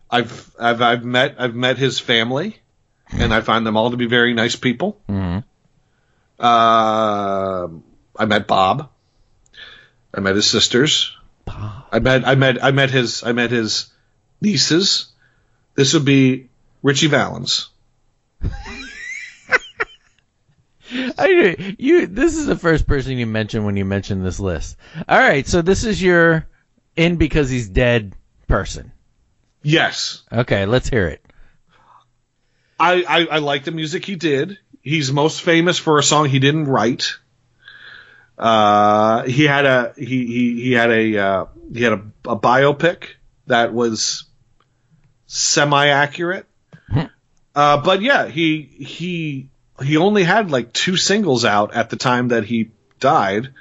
[0.10, 2.58] I've I've I've met I've met his family,
[3.12, 4.98] and I find them all to be very nice people.
[5.10, 5.40] Mm-hmm.
[6.40, 7.68] Uh,
[8.18, 8.90] I met Bob.
[10.14, 11.18] I met his sisters.
[11.44, 11.84] Bob.
[11.92, 13.92] I met I met I met his I met his
[14.40, 15.12] nieces.
[15.76, 16.48] This would be
[16.82, 17.75] Ritchie Valens.
[21.18, 22.08] I you.
[22.08, 24.78] This is the first person you mentioned when you mentioned this list.
[25.08, 26.48] All right, so this is your
[26.96, 28.16] in because he's dead
[28.48, 28.92] person.
[29.64, 30.24] Yes.
[30.32, 31.26] Okay, let's hear it.
[32.80, 34.58] I, I, I like the music he did.
[34.82, 37.18] He's most famous for a song he didn't write.
[38.38, 43.06] Uh, he had a he he, he had a uh, he had a, a biopic
[43.48, 44.26] that was
[45.26, 46.46] semi accurate.
[47.56, 49.50] uh, but yeah, he he
[49.84, 53.54] he only had like two singles out at the time that he died.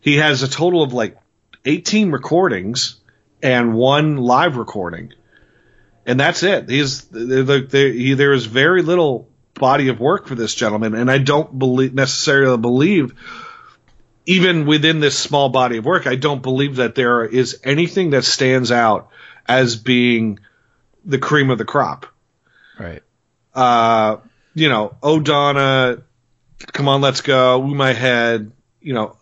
[0.00, 1.16] He has a total of like
[1.64, 3.00] 18 recordings
[3.42, 5.12] and one live recording.
[6.06, 6.68] And that's it.
[6.68, 11.10] He's there, there, he, there is very little body of work for this gentleman, and
[11.10, 13.12] I don't believe necessarily believe
[14.26, 18.24] even within this small body of work, I don't believe that there is anything that
[18.24, 19.10] stands out
[19.46, 20.38] as being
[21.04, 22.06] the cream of the crop.
[22.78, 23.02] Right.
[23.54, 24.18] Uh,
[24.54, 26.02] you know, O'Donna,
[26.72, 29.16] come on, let's go, Ooh My Head, you know,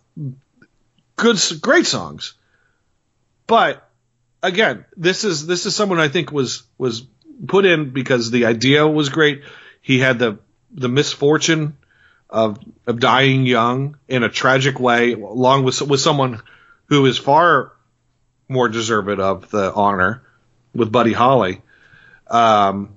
[1.15, 2.33] good, great songs.
[3.47, 3.87] But
[4.41, 7.05] again, this is this is someone I think was was
[7.47, 9.43] put in because the idea was great.
[9.81, 10.39] He had the
[10.71, 11.77] the misfortune
[12.29, 16.41] of of dying young in a tragic way, along with with someone
[16.85, 17.73] who is far
[18.47, 20.23] more deserving of the honor
[20.73, 21.61] with Buddy Holly.
[22.27, 22.95] Um,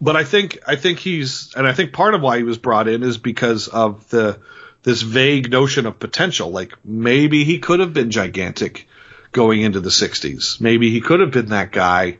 [0.00, 2.88] but I think I think he's and I think part of why he was brought
[2.88, 4.40] in is because of the
[4.82, 6.50] this vague notion of potential.
[6.50, 8.88] Like maybe he could have been gigantic
[9.32, 10.60] going into the 60s.
[10.60, 12.18] Maybe he could have been that guy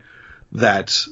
[0.52, 1.06] that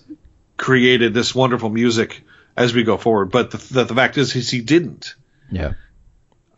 [0.56, 2.22] created this wonderful music
[2.56, 3.30] as we go forward.
[3.30, 5.14] But the, the, the fact is, is he didn't.
[5.50, 5.74] Yeah.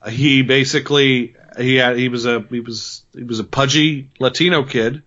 [0.09, 5.03] He basically he had he was a he was he was a pudgy Latino kid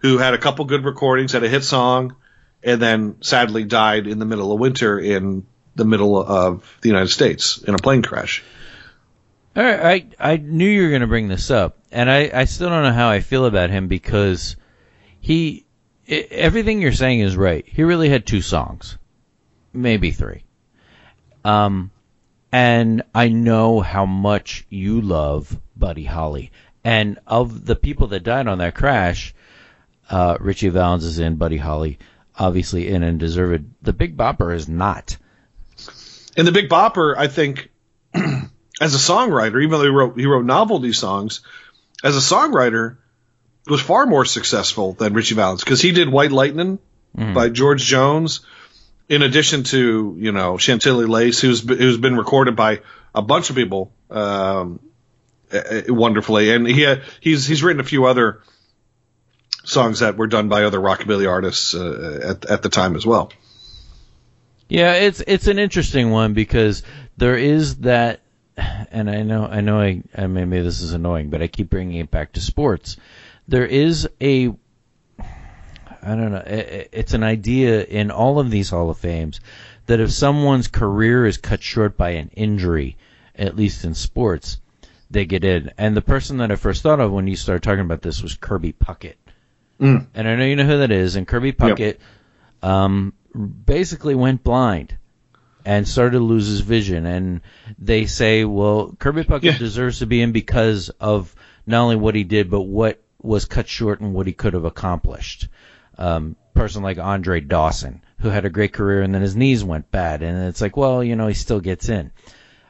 [0.00, 2.14] who had a couple good recordings, had a hit song,
[2.62, 7.08] and then sadly died in the middle of winter in the middle of the United
[7.08, 8.42] States in a plane crash.
[9.56, 12.44] All right, I I knew you were going to bring this up, and I I
[12.44, 14.56] still don't know how I feel about him because
[15.20, 15.66] he
[16.08, 17.64] i everything you're saying is right.
[17.66, 18.98] He really had two songs,
[19.72, 20.44] maybe three.
[21.44, 21.90] Um,
[22.52, 26.50] and I know how much you love Buddy Holly,
[26.84, 29.34] and of the people that died on that crash,
[30.10, 31.98] uh, Ritchie Valens is in, Buddy Holly
[32.38, 33.64] obviously in and deserved.
[33.82, 35.16] The Big Bopper is not.
[36.36, 37.70] And the Big Bopper, I think,
[38.14, 41.40] as a songwriter, even though he wrote he wrote novelty songs,
[42.04, 42.98] as a songwriter,
[43.66, 46.78] was far more successful than Ritchie Valens because he did White Lightning
[47.16, 47.34] Mhm.
[47.34, 48.40] by George Jones,
[49.08, 52.80] in addition to you know Chantilly Lace, who's who's been recorded by
[53.14, 54.78] a bunch of people um,
[55.50, 58.42] eh, eh, wonderfully, and he had, he's he's written a few other
[59.68, 63.32] songs that were done by other rockabilly artists uh, at at the time as well.
[64.68, 66.82] Yeah, it's it's an interesting one because
[67.16, 68.20] there is that,
[68.56, 71.98] and I know I know I, I maybe this is annoying, but I keep bringing
[71.98, 72.96] it back to sports.
[73.46, 74.48] There is a
[76.00, 76.44] I don't know.
[76.46, 79.40] It, it's an idea in all of these Hall of Fames
[79.86, 82.96] that if someone's career is cut short by an injury,
[83.34, 84.60] at least in sports,
[85.10, 85.72] they get in.
[85.78, 88.34] And the person that I first thought of when you started talking about this was
[88.34, 89.16] Kirby Puckett.
[89.80, 90.06] Mm.
[90.14, 91.16] And I know you know who that is.
[91.16, 92.00] And Kirby Puckett yep.
[92.62, 94.96] um, basically went blind
[95.64, 97.06] and started to lose his vision.
[97.06, 97.40] And
[97.78, 99.58] they say, well, Kirby Puckett yeah.
[99.58, 101.34] deserves to be in because of
[101.66, 104.64] not only what he did, but what was cut short and what he could have
[104.64, 105.48] accomplished.
[105.96, 109.90] Um, person like Andre Dawson, who had a great career and then his knees went
[109.90, 112.10] bad, and it's like, well, you know, he still gets in.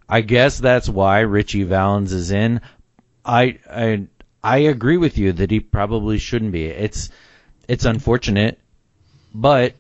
[0.08, 2.60] I guess that's why Ritchie Valens is in.
[3.24, 4.06] I I
[4.42, 6.66] I agree with you that he probably shouldn't be.
[6.66, 7.10] It's
[7.66, 8.58] it's unfortunate,
[9.34, 9.74] but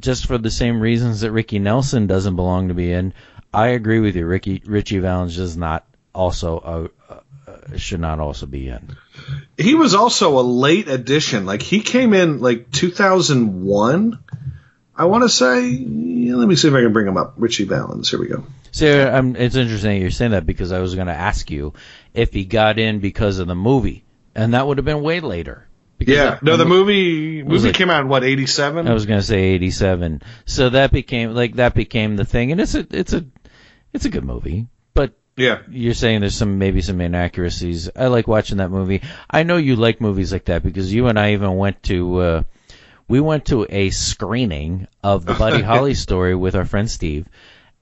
[0.00, 3.12] just for the same reasons that Ricky Nelson doesn't belong to be in,
[3.52, 4.26] I agree with you.
[4.26, 5.84] Ricky Ritchie Valens does not
[6.14, 8.96] also uh, uh, should not also be in.
[9.56, 11.46] He was also a late addition.
[11.46, 14.18] Like he came in like 2001.
[14.96, 15.66] I want to say.
[15.66, 17.34] Yeah, let me see if I can bring him up.
[17.36, 18.10] Ritchie Valens.
[18.10, 18.44] Here we go.
[18.70, 21.74] So it's interesting you're saying that because I was going to ask you
[22.12, 24.03] if he got in because of the movie,
[24.34, 25.68] and that would have been way later.
[26.00, 28.88] Yeah, no, the movie movie like, came out in what eighty seven.
[28.88, 30.22] I was going to say eighty seven.
[30.44, 33.24] So that became like that became the thing, and it's a it's a
[33.92, 34.66] it's a good movie.
[34.92, 37.88] But yeah, you're saying there's some maybe some inaccuracies.
[37.94, 39.02] I like watching that movie.
[39.30, 42.42] I know you like movies like that because you and I even went to uh,
[43.08, 47.28] we went to a screening of the Buddy Holly story with our friend Steve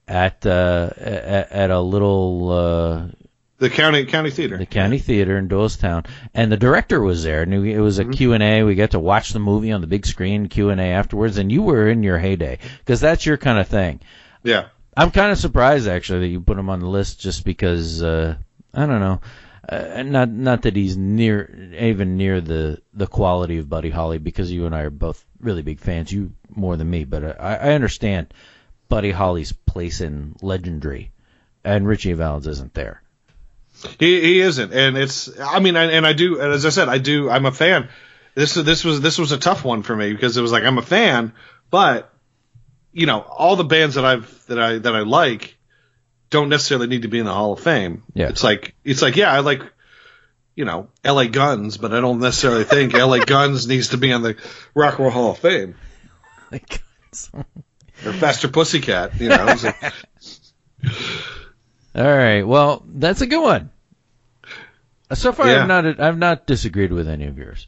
[0.07, 3.07] at uh, at, at a little uh,
[3.63, 4.59] the county county theater.
[4.59, 7.43] The county theater in Doylestown, and the director was there.
[7.43, 8.33] And it was a mm-hmm.
[8.33, 8.65] and A.
[8.65, 11.39] We got to watch the movie on the big screen, Q and A afterwards.
[11.39, 14.01] And you were in your heyday because that's your kind of thing.
[14.43, 18.03] Yeah, I'm kind of surprised actually that you put him on the list just because
[18.03, 18.35] uh,
[18.75, 19.21] I don't know.
[19.69, 24.51] Uh, not not that he's near even near the the quality of Buddy Holly because
[24.51, 26.11] you and I are both really big fans.
[26.11, 28.35] You more than me, but uh, I, I understand
[28.89, 31.13] Buddy Holly's place in legendary,
[31.63, 33.02] and Ritchie Valens isn't there.
[33.99, 36.89] He he isn't, and it's I mean, and, and I do, and as I said,
[36.89, 37.31] I do.
[37.31, 37.89] I'm a fan.
[38.35, 40.79] This this was this was a tough one for me because it was like I'm
[40.79, 41.33] a fan,
[41.71, 42.13] but
[42.93, 45.57] you know, all the bands that I've that I that I like
[46.31, 48.05] don't necessarily need to be in the Hall of Fame.
[48.15, 48.29] Yeah.
[48.29, 49.63] It's like it's like yeah, I like
[50.55, 54.23] you know, LA Guns, but I don't necessarily think LA Guns needs to be on
[54.23, 54.37] the
[54.75, 55.75] Rock and Roll Hall of Fame.
[56.53, 59.21] or Faster Pussycat.
[59.21, 59.47] You know.
[61.95, 62.43] All right.
[62.43, 63.71] Well, that's a good one.
[65.15, 65.63] So far, yeah.
[65.63, 67.67] I've not I've not disagreed with any of yours,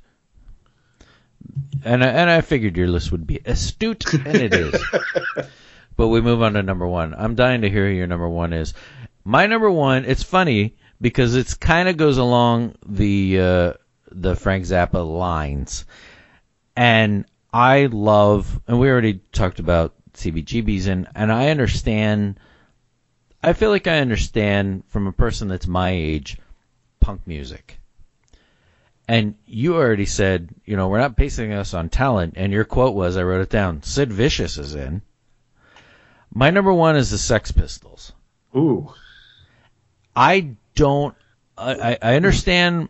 [1.85, 4.83] and I, and I figured your list would be astute, and it is.
[5.97, 7.15] but we move on to number one.
[7.17, 8.75] I'm dying to hear who your number one is.
[9.25, 10.05] My number one.
[10.05, 13.73] It's funny because it's kind of goes along the uh,
[14.11, 15.85] the Frank Zappa lines,
[16.77, 18.61] and I love.
[18.67, 22.41] And we already talked about CBGBs, and and I understand.
[23.43, 26.39] I feel like I understand from a person that's my age,
[27.05, 27.79] punk music.
[29.07, 32.35] And you already said, you know, we're not basing us on talent.
[32.39, 33.83] And your quote was, I wrote it down.
[33.83, 35.03] Sid Vicious is in.
[36.33, 38.13] My number one is the Sex Pistols.
[38.57, 38.95] Ooh.
[40.17, 41.15] I don't.
[41.59, 42.89] I, I understand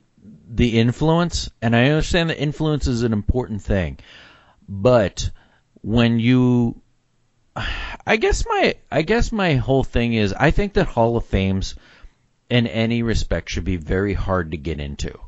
[0.48, 3.98] the influence, and I understand that influence is an important thing.
[4.68, 5.30] But
[5.82, 6.80] when you
[8.06, 11.74] I guess my I guess my whole thing is I think that Hall of Fames
[12.50, 15.18] in any respect should be very hard to get into.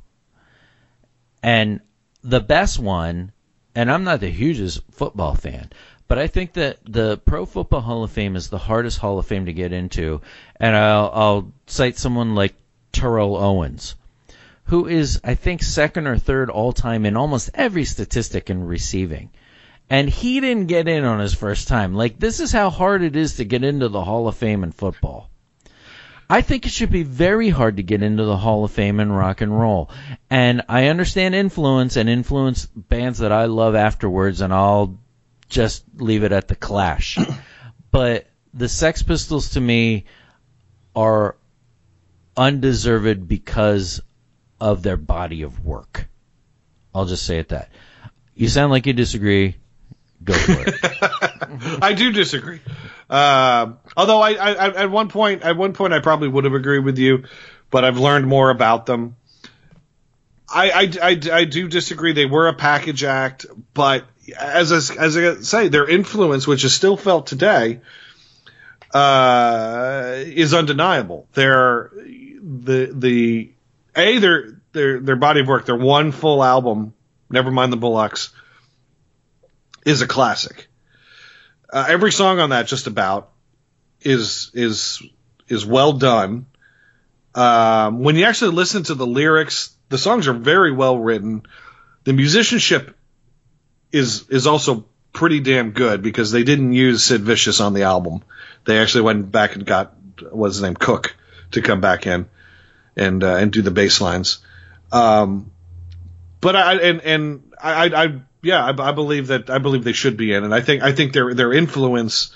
[1.43, 1.81] And
[2.23, 3.33] the best one,
[3.75, 5.71] and I'm not the hugest football fan,
[6.09, 9.27] but I think that the Pro Football Hall of Fame is the hardest Hall of
[9.27, 10.21] Fame to get into.
[10.61, 12.55] And I'll, I'll cite someone like
[12.93, 13.95] Terrell Owens,
[14.65, 19.31] who is, I think, second or third all time in almost every statistic in receiving
[19.89, 21.95] and he didn't get in on his first time.
[21.95, 24.73] Like this is how hard it is to get into the Hall of Fame in
[24.73, 25.31] football.
[26.29, 29.13] I think it should be very hard to get into the Hall of Fame in
[29.13, 29.91] rock and roll.
[30.29, 34.99] And I understand influence and influence bands that I love afterwards and I'll
[35.49, 37.19] just leave it at the Clash.
[37.93, 40.07] but the Sex Pistols to me
[40.97, 41.37] are
[42.37, 44.03] undeserved because
[44.61, 46.09] of their body of work.
[46.95, 47.71] I'll just say it that.
[48.35, 49.57] You sound like you disagree.
[50.25, 50.75] Go for it.
[51.83, 52.61] I do disagree.
[53.09, 56.81] Uh, although I, I, at one point, at one point, I probably would have agreed
[56.85, 57.25] with you,
[57.71, 59.17] but I've learned more about them.
[60.49, 62.13] I, I, I, I do disagree.
[62.13, 64.05] They were a package act, but
[64.39, 67.81] as I, as I say, their influence, which is still felt today,
[68.93, 71.29] uh, is undeniable.
[71.35, 73.53] They're the the
[73.95, 75.67] a their their their body of work.
[75.67, 76.95] Their one full album,
[77.29, 78.31] never mind the Bollocks,
[79.85, 80.69] is a classic.
[81.73, 83.33] Uh, every song on that just about
[84.01, 85.03] is is
[85.49, 86.47] is well done.
[87.35, 91.43] Um, when you actually listen to the lyrics, the songs are very well written.
[92.05, 92.97] The musicianship
[93.93, 98.23] is is also pretty damn good because they didn't use Sid Vicious on the album.
[98.65, 99.95] They actually went back and got
[100.31, 101.17] what's his name Cook
[101.53, 102.29] to come back in
[102.97, 104.39] and uh, and do the bass lines.
[104.93, 105.51] Um,
[106.41, 110.17] but I and and I, I yeah I, I, believe that I believe they should
[110.17, 112.33] be in, and I think I think their their influence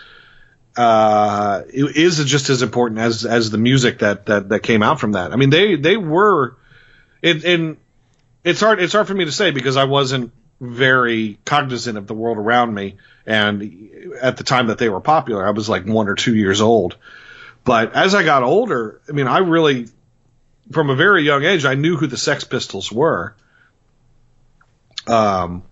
[0.76, 5.12] uh, is just as important as as the music that that that came out from
[5.12, 5.32] that.
[5.32, 6.56] I mean they they were
[7.22, 7.76] and
[8.44, 12.14] it's hard it's hard for me to say because I wasn't very cognizant of the
[12.14, 16.08] world around me and at the time that they were popular I was like one
[16.08, 16.96] or two years old.
[17.62, 19.88] But as I got older, I mean I really
[20.72, 23.34] from a very young age I knew who the Sex Pistols were.
[25.06, 25.64] Um,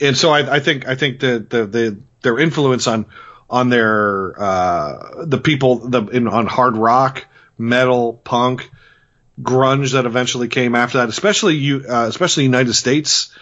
[0.00, 3.06] and so I, I think I think that the, the their influence on
[3.48, 7.26] on their uh, the people the in, on hard rock,
[7.58, 8.70] metal, punk,
[9.40, 13.32] grunge that eventually came after that, especially you uh, especially United States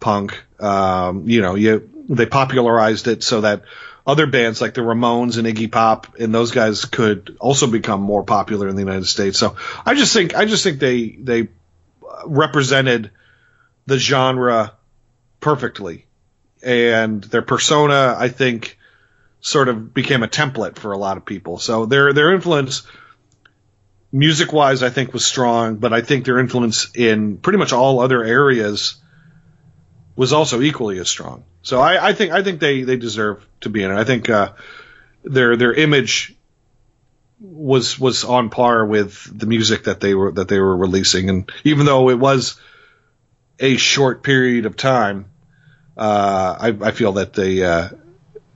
[0.00, 0.42] punk.
[0.58, 3.62] Um, you know, you they popularized it so that
[4.06, 8.24] other bands like the Ramones and Iggy Pop and those guys could also become more
[8.24, 9.38] popular in the United States.
[9.38, 11.48] So I just think I just think they they
[12.24, 13.10] represented
[13.84, 14.77] the genre
[15.40, 16.06] perfectly.
[16.62, 18.78] And their persona, I think,
[19.40, 21.58] sort of became a template for a lot of people.
[21.58, 22.82] So their their influence
[24.10, 28.00] music wise I think was strong, but I think their influence in pretty much all
[28.00, 28.96] other areas
[30.16, 31.44] was also equally as strong.
[31.62, 33.96] So I, I think I think they, they deserve to be in it.
[33.96, 34.52] I think uh,
[35.22, 36.34] their their image
[37.40, 41.52] was was on par with the music that they were that they were releasing, and
[41.62, 42.60] even though it was
[43.58, 45.26] a short period of time,
[45.96, 47.88] uh, I, I, feel that they uh,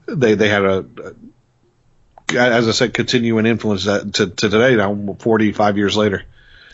[0.05, 0.85] they they had a,
[2.35, 6.23] as I said, continuing influence to, to today now, forty five years later.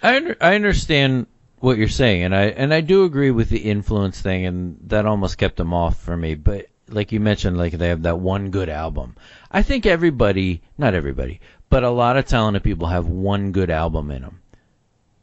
[0.03, 1.27] I under, I understand
[1.59, 5.05] what you're saying, and I and I do agree with the influence thing, and that
[5.05, 6.35] almost kept them off for me.
[6.35, 9.15] But like you mentioned, like they have that one good album.
[9.51, 14.11] I think everybody, not everybody, but a lot of talented people have one good album
[14.11, 14.41] in them,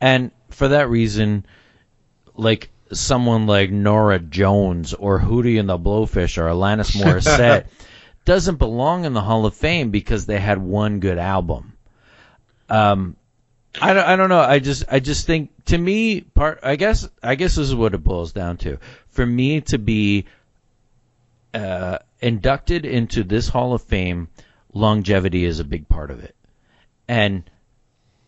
[0.01, 1.47] and for that reason,
[2.35, 7.67] like someone like Norah Jones or Hootie and the Blowfish or Alanis Morissette
[8.25, 11.77] doesn't belong in the Hall of Fame because they had one good album.
[12.69, 13.17] Um,
[13.81, 14.41] I don't, I don't know.
[14.41, 17.95] I just, I just think to me, part, I guess, I guess this is what
[17.95, 18.79] it boils down to.
[19.09, 20.27] For me to be,
[21.55, 24.29] uh, inducted into this Hall of Fame,
[24.73, 26.35] longevity is a big part of it.
[27.09, 27.49] And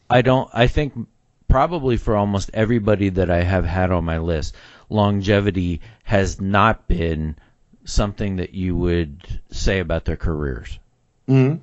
[0.08, 1.08] I don't, I think
[1.48, 4.54] probably for almost everybody that I have had on my list,
[4.88, 7.36] longevity has not been
[7.84, 10.78] something that you would say about their careers.
[11.26, 11.62] Mm-hmm.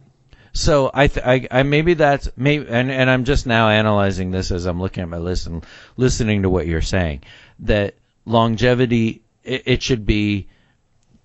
[0.53, 4.51] So I, th- I, I, maybe that's maybe, and, and I'm just now analyzing this
[4.51, 5.65] as I'm looking at my list and
[5.97, 7.23] listening to what you're saying.
[7.59, 10.47] That longevity, it, it should be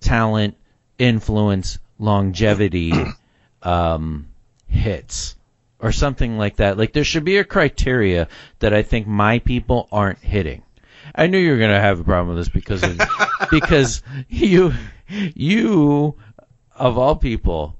[0.01, 0.57] talent,
[0.99, 2.91] influence, longevity,
[3.63, 4.27] um,
[4.67, 5.35] hits
[5.81, 6.77] or something like that.
[6.77, 8.27] Like there should be a criteria
[8.59, 10.63] that I think my people aren't hitting.
[11.13, 13.01] I knew you were going to have a problem with this because of,
[13.51, 14.73] because you
[15.07, 16.15] you
[16.75, 17.77] of all people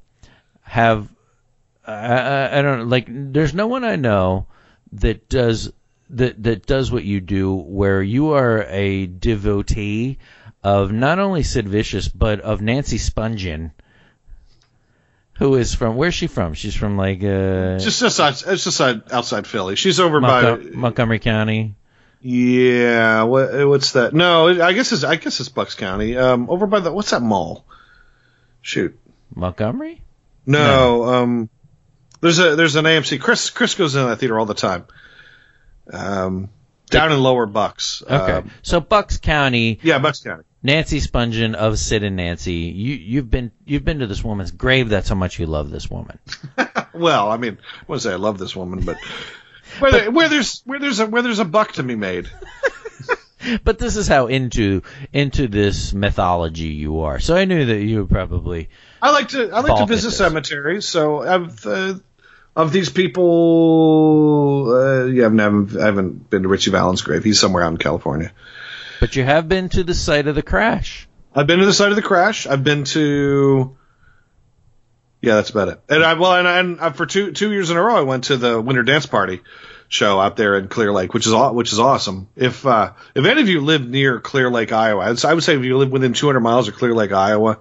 [0.62, 1.08] have
[1.86, 4.48] I, I don't like there's no one I know
[4.94, 5.72] that does
[6.10, 10.18] that that does what you do where you are a devotee
[10.64, 13.72] of not only Sid Vicious but of Nancy Spungen
[15.42, 15.96] who is from?
[15.96, 16.54] Where's she from?
[16.54, 19.76] She's from like uh, just just outside, it's just outside Philly.
[19.76, 21.74] She's over by Montgomery County.
[22.22, 24.14] Yeah, what, what's that?
[24.14, 26.16] No, I guess it's I guess it's Bucks County.
[26.16, 27.66] Um, over by the what's that mall?
[28.62, 29.00] Shoot,
[29.34, 30.04] Montgomery.
[30.46, 31.04] No, no.
[31.06, 31.50] um,
[32.20, 33.20] there's a there's an AMC.
[33.20, 34.86] Chris Chris goes in that theater all the time.
[35.92, 36.52] Um,
[36.92, 38.04] down in Lower Bucks.
[38.04, 39.80] Okay, um, so Bucks County.
[39.82, 40.44] Yeah, Bucks County.
[40.64, 42.54] Nancy Spungen of Sid and Nancy.
[42.54, 44.90] You you've been you've been to this woman's grave.
[44.90, 46.20] That's how much you love this woman.
[46.94, 48.98] well, I mean, I wouldn't say I love this woman, but
[49.80, 52.30] where, there, where there's where there's a where there's a buck to be made.
[53.64, 57.20] but this is how into into this mythology you are.
[57.20, 58.70] So I knew that you would probably.
[59.02, 60.88] I like to I like to visit cemeteries.
[60.88, 61.66] So I've.
[61.66, 61.96] Uh,
[62.56, 67.24] of these people, uh, yeah, I haven't, I haven't been to Ritchie Valens' grave.
[67.24, 68.32] He's somewhere out in California.
[69.00, 71.08] But you have been to the site of the crash.
[71.34, 72.46] I've been to the site of the crash.
[72.46, 73.78] I've been to.
[75.22, 75.82] Yeah, that's about it.
[75.88, 78.38] And I well, and, and for two two years in a row, I went to
[78.38, 79.42] the Winter Dance Party
[79.88, 82.28] show out there in Clear Lake, which is which is awesome.
[82.36, 85.64] If uh, if any of you live near Clear Lake, Iowa, I would say if
[85.64, 87.60] you live within 200 miles of Clear Lake, Iowa,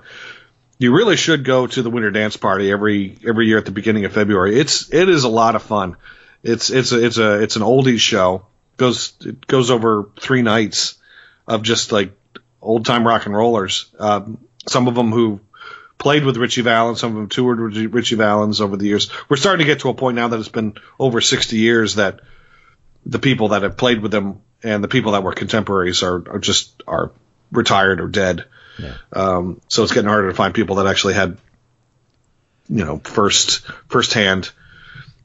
[0.80, 4.06] you really should go to the Winter Dance Party every every year at the beginning
[4.06, 4.58] of February.
[4.58, 5.96] It's it is a lot of fun.
[6.42, 8.46] It's it's a, it's a it's an oldies show.
[8.78, 10.96] goes it goes over three nights
[11.46, 12.12] of just like
[12.62, 13.90] old time rock and rollers.
[13.98, 15.40] Um, some of them who
[15.98, 19.10] played with Ritchie Valens, some of them toured with Ritchie Valens over the years.
[19.28, 22.20] We're starting to get to a point now that it's been over 60 years that
[23.04, 26.38] the people that have played with them and the people that were contemporaries are, are
[26.38, 27.12] just are
[27.52, 28.46] retired or dead.
[28.80, 28.96] Yeah.
[29.12, 31.38] Um, so it's getting harder to find people that actually had,
[32.68, 34.50] you know, first first hand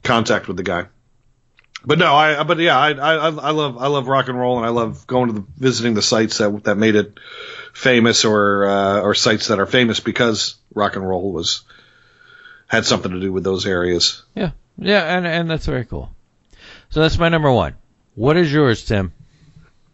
[0.02, 0.86] contact with the guy.
[1.84, 4.66] But no, I but yeah, I, I I love I love rock and roll and
[4.66, 7.18] I love going to the visiting the sites that that made it
[7.72, 11.62] famous or uh, or sites that are famous because rock and roll was
[12.66, 14.24] had something to do with those areas.
[14.34, 16.10] Yeah, yeah, and and that's very cool.
[16.90, 17.76] So that's my number one.
[18.16, 19.12] What is yours, Tim?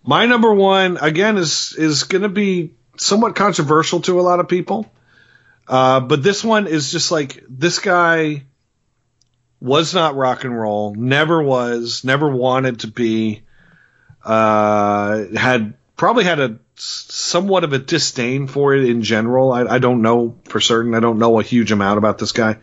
[0.03, 4.49] My number one again is is going to be somewhat controversial to a lot of
[4.49, 4.91] people,
[5.69, 8.45] uh, but this one is just like this guy
[9.61, 13.43] was not rock and roll, never was, never wanted to be,
[14.25, 19.53] uh, had probably had a somewhat of a disdain for it in general.
[19.53, 20.95] I, I don't know for certain.
[20.95, 22.59] I don't know a huge amount about this guy.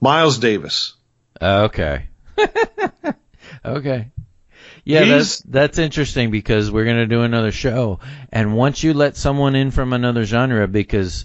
[0.00, 0.94] Miles Davis.
[1.40, 2.08] Okay.
[3.64, 4.10] okay.
[4.84, 8.00] Yeah, He's- that's that's interesting because we're gonna do another show,
[8.32, 11.24] and once you let someone in from another genre, because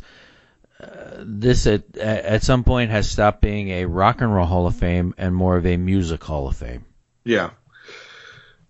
[0.82, 0.88] uh,
[1.20, 5.16] this at at some point has stopped being a rock and roll Hall of Fame
[5.18, 6.86] and more of a music Hall of Fame.
[7.24, 7.50] Yeah.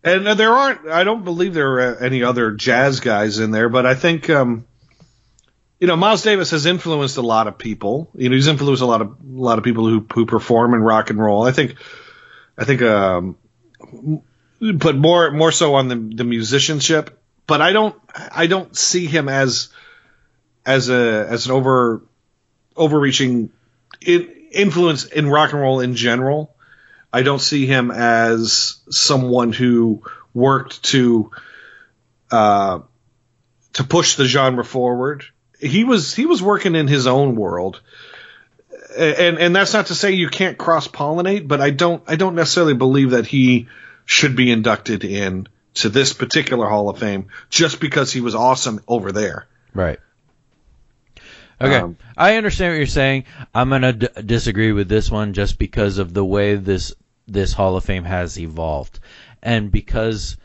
[0.04, 3.68] And uh, there aren't, I don't believe there are any other jazz guys in there,
[3.68, 4.66] but I think, um,
[5.82, 8.10] you know, Miles Davis has influenced a lot of people.
[8.16, 10.82] You know, he's influenced a lot of, a lot of people who, who perform in
[10.82, 11.44] rock and roll.
[11.44, 11.76] I think,
[12.58, 13.36] I think, um,
[14.60, 17.96] but more, more so on the, the musicianship, but I don't,
[18.32, 19.70] I don't see him as,
[20.66, 22.04] as a, as an over,
[22.76, 23.52] overreaching
[24.02, 26.56] in, influence in rock and roll in general.
[27.12, 30.04] I don't see him as someone who
[30.34, 31.32] worked to
[32.32, 32.80] uh,
[33.74, 35.26] to push the genre forward.
[35.60, 37.82] He was he was working in his own world,
[38.96, 42.36] and and that's not to say you can't cross pollinate, but I don't I don't
[42.36, 43.68] necessarily believe that he
[44.08, 48.82] should be inducted in to this particular Hall of Fame just because he was awesome
[48.88, 49.48] over there.
[49.76, 50.00] Right.
[51.62, 53.26] Okay, Um, I understand what you're saying.
[53.54, 56.94] I'm gonna d- disagree with this one just because of the way this
[57.28, 59.00] this Hall of Fame has evolved,
[59.44, 60.38] and because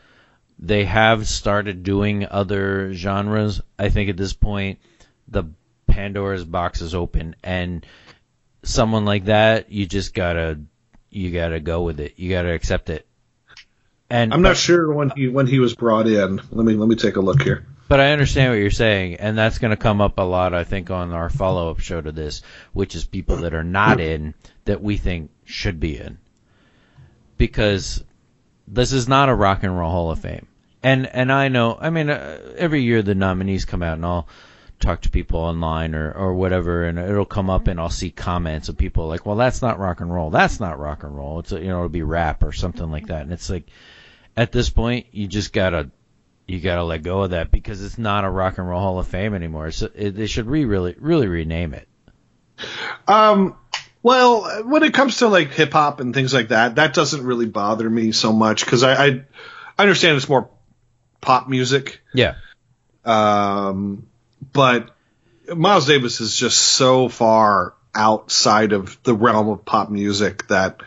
[0.59, 3.61] they have started doing other genres.
[3.79, 4.79] I think at this point
[5.27, 5.45] the
[5.87, 7.85] Pandora's box is open, and
[8.63, 10.59] someone like that, you just gotta
[11.09, 12.13] you gotta go with it.
[12.17, 13.05] You gotta accept it.
[14.13, 16.39] And I'm not sure when he when he was brought in.
[16.51, 17.65] Let me let me take a look here.
[17.87, 20.63] But I understand what you're saying, and that's going to come up a lot, I
[20.63, 22.43] think, on our follow-up show to this,
[22.73, 24.35] which is people that are not in
[24.65, 26.19] that we think should be in,
[27.37, 28.03] because
[28.67, 30.45] this is not a rock and roll Hall of Fame.
[30.83, 34.27] And and I know, I mean, uh, every year the nominees come out, and I'll
[34.79, 38.69] talk to people online or or whatever, and it'll come up, and I'll see comments
[38.69, 41.39] of people like, well, that's not rock and roll, that's not rock and roll.
[41.39, 43.65] It's a, you know, it'll be rap or something like that, and it's like,
[44.35, 45.89] at this point, you just gotta
[46.45, 48.99] you got to let go of that because it's not a rock and roll Hall
[48.99, 49.71] of Fame anymore.
[49.71, 51.87] So it, they should re really really rename it.
[53.07, 53.55] Um,
[54.01, 57.45] well, when it comes to like hip hop and things like that, that doesn't really
[57.45, 59.07] bother me so much because I, I
[59.77, 60.49] I understand it's more
[61.21, 62.01] pop music.
[62.13, 62.35] Yeah.
[63.05, 64.07] Um,
[64.51, 64.95] but
[65.53, 70.81] Miles Davis is just so far outside of the realm of pop music that,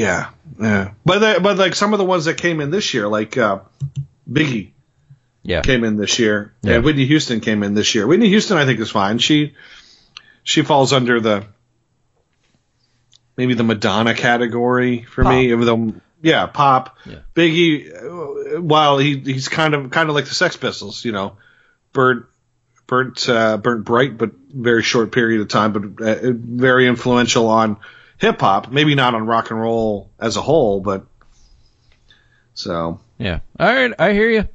[0.00, 0.30] yeah,
[0.60, 0.90] yeah.
[1.04, 3.60] But but like some of the ones that came in this year, like uh,
[4.30, 4.72] Biggie
[5.42, 5.62] Yeah.
[5.62, 6.74] came in this year, Yeah.
[6.76, 8.06] and Whitney Houston came in this year.
[8.06, 9.18] Whitney Houston, I think, is fine.
[9.18, 9.54] She
[10.42, 11.44] she falls under the
[13.36, 15.52] maybe the Madonna category for me.
[15.52, 16.98] Even though, yeah, pop.
[17.06, 17.20] Yeah.
[17.34, 21.36] Biggie, uh, while he he's kind of kind of like the Sex Pistols, you know,
[21.92, 22.26] burnt
[22.86, 27.76] burnt uh, burnt bright, but very short period of time, but uh, very influential on
[28.20, 28.70] hip hop.
[28.70, 31.06] Maybe not on rock and roll as a whole, but
[32.54, 33.40] so Yeah.
[33.58, 34.48] All right, I hear you.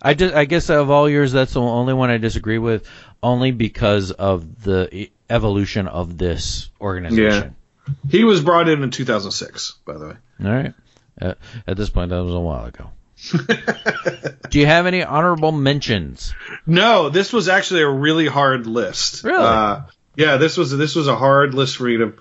[0.00, 2.88] I just I guess of all yours, that's the only one I disagree with,
[3.22, 7.54] only because of the evolution of this organization.
[7.86, 7.94] Yeah.
[8.10, 10.14] he was brought in in 2006, by the way.
[10.44, 10.74] All right.
[11.20, 11.34] Uh,
[11.66, 12.90] at this point, that was a while ago.
[14.50, 16.32] Do you have any honorable mentions?
[16.64, 19.24] No, this was actually a really hard list.
[19.24, 19.44] Really?
[19.44, 19.80] Uh,
[20.14, 22.14] yeah, this was this was a hard list for me to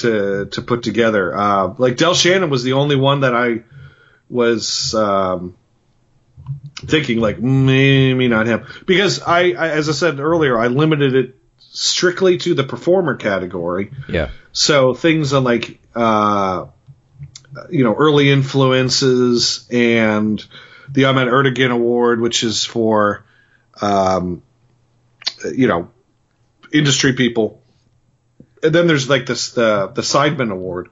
[0.00, 1.36] to to put together.
[1.36, 3.62] Uh, like Del Shannon was the only one that I
[4.28, 5.56] was um,
[6.76, 11.36] thinking like maybe not him because I, I as I said earlier I limited it
[11.58, 13.92] strictly to the performer category.
[14.08, 14.30] Yeah.
[14.52, 16.66] So things on like uh,
[17.70, 20.44] you know early influences and
[20.88, 23.24] the Ahmet Ertegun Award, which is for
[23.80, 24.42] um,
[25.52, 25.90] you know
[26.72, 27.59] industry people.
[28.62, 30.88] And then there's like this the the Sidemen Award.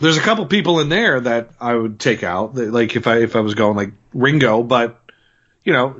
[0.00, 3.34] There's a couple people in there that I would take out, like if I if
[3.36, 5.00] I was going like Ringo, but
[5.64, 5.96] you know,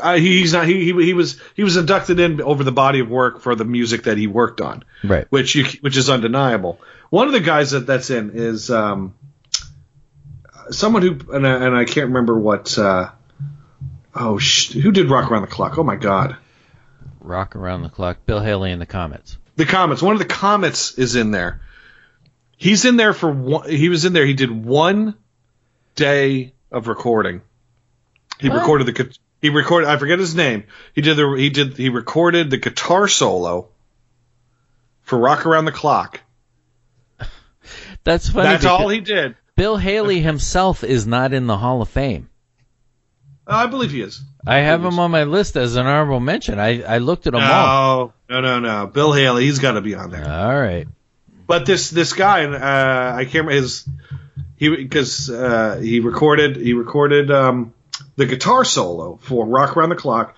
[0.00, 3.08] uh, he's not he, he he was he was inducted in over the body of
[3.10, 5.26] work for the music that he worked on, Right.
[5.30, 6.80] which you which is undeniable.
[7.10, 9.14] One of the guys that that's in is um,
[10.70, 12.78] someone who and I, and I can't remember what.
[12.78, 13.10] Uh,
[14.14, 15.78] oh, sh- who did Rock Around the Clock?
[15.78, 16.36] Oh my God,
[17.26, 18.18] Rock around the clock.
[18.26, 19.36] Bill Haley in the Comets.
[19.56, 20.02] the Comets.
[20.02, 21.60] One of the Comets is in there.
[22.56, 23.68] He's in there for one.
[23.68, 24.24] He was in there.
[24.24, 25.14] He did one
[25.94, 27.42] day of recording.
[28.38, 28.58] He What?
[28.60, 28.92] recorded the.
[28.92, 29.10] gu-
[29.42, 29.88] He recorded.
[29.88, 30.64] I forget his name.
[30.94, 31.34] He did the.
[31.38, 31.76] He did.
[31.76, 33.68] He recorded the guitar solo.
[35.02, 36.20] For Rock Around the Clock.
[38.04, 38.48] That's funny.
[38.48, 39.36] That's all he did.
[39.56, 42.28] Bill Haley himself is not in the Hall of Fame.
[43.46, 44.20] I believe he is.
[44.46, 46.58] I have him on my list as an honorable mention.
[46.58, 48.12] I, I looked at them all.
[48.28, 48.86] No, no, no, no.
[48.86, 50.28] Bill Haley, he's got to be on there.
[50.28, 50.88] All right.
[51.46, 53.88] But this this guy, uh, I can't remember his.
[54.56, 57.72] He because uh, he recorded he recorded um,
[58.16, 60.34] the guitar solo for Rock Around the Clock,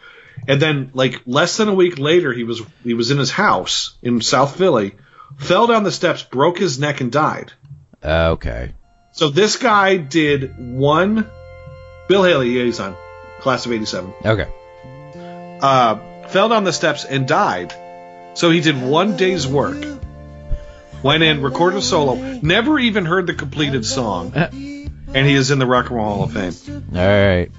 [0.46, 3.96] and then like less than a week later, he was he was in his house
[4.02, 4.96] in South Philly,
[5.38, 7.52] fell down the steps, broke his neck, and died.
[8.04, 8.74] Okay.
[9.12, 11.30] So this guy did one.
[12.08, 12.96] Bill Haley, yeah, he's on
[13.40, 14.12] class of '87.
[14.24, 14.48] Okay.
[15.60, 15.96] uh,
[16.28, 17.72] fell down the steps and died.
[18.34, 19.84] So he did one day's work.
[21.02, 25.58] Went in, recorded a solo, never even heard the completed song, and he is in
[25.60, 26.86] the Rock and Roll Hall of Fame.
[26.92, 27.50] All right.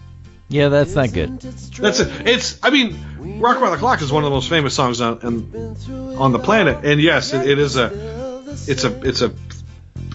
[0.50, 1.40] Yeah, that's not good.
[1.40, 2.28] That's it.
[2.28, 5.22] It's, I mean, Rock Around the Clock is one of the most famous songs on
[5.22, 5.78] on,
[6.18, 9.30] on the planet, and yes, it, it is a, it's a, it's a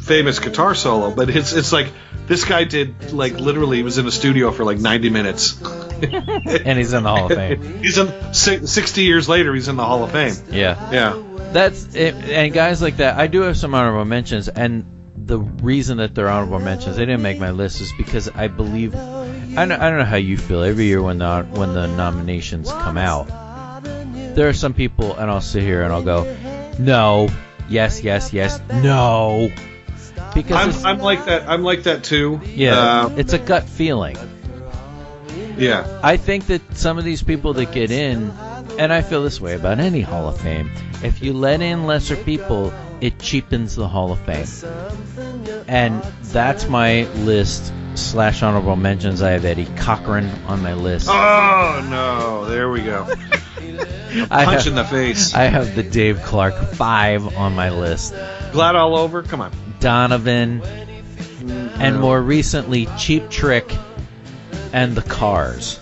[0.04, 1.92] famous guitar solo, but it's it's like
[2.26, 5.60] this guy did like literally he was in a studio for like 90 minutes.
[6.04, 7.78] And he's in the Hall of Fame.
[7.82, 10.34] He's in 60 years later, he's in the Hall of Fame.
[10.50, 10.92] Yeah.
[10.92, 11.22] Yeah.
[11.52, 12.14] That's it.
[12.14, 14.84] And guys like that, I do have some honorable mentions, and
[15.16, 18.94] the reason that they're honorable mentions, they didn't make my list, is because I believe.
[18.94, 20.62] I don't, I don't know how you feel.
[20.62, 23.28] Every year when the when the nominations come out,
[24.34, 26.24] there are some people, and I'll sit here and I'll go,
[26.78, 27.28] no,
[27.68, 29.48] yes, yes, yes, no,
[30.34, 31.48] because I'm, I'm like that.
[31.48, 32.40] I'm like that too.
[32.44, 34.16] yeah, Uh, it's a gut feeling.
[35.56, 36.00] yeah.
[36.02, 38.30] I think that some of these people that get in,
[38.78, 40.70] and I feel this way about any Hall of Fame,
[41.02, 44.46] if you let in lesser people, it cheapens the Hall of Fame.
[45.68, 49.22] And that's my list slash honorable mentions.
[49.22, 51.08] I have Eddie Cochran on my list.
[51.10, 52.46] Oh no!
[52.48, 53.04] There we go.
[54.28, 55.34] Punch have, in the face.
[55.34, 58.14] I have the Dave Clark five on my list.
[58.52, 59.22] Glad all over.
[59.22, 59.52] Come on.
[59.84, 60.62] Donovan,
[61.78, 63.70] and more recently, Cheap Trick
[64.72, 65.78] and the Cars.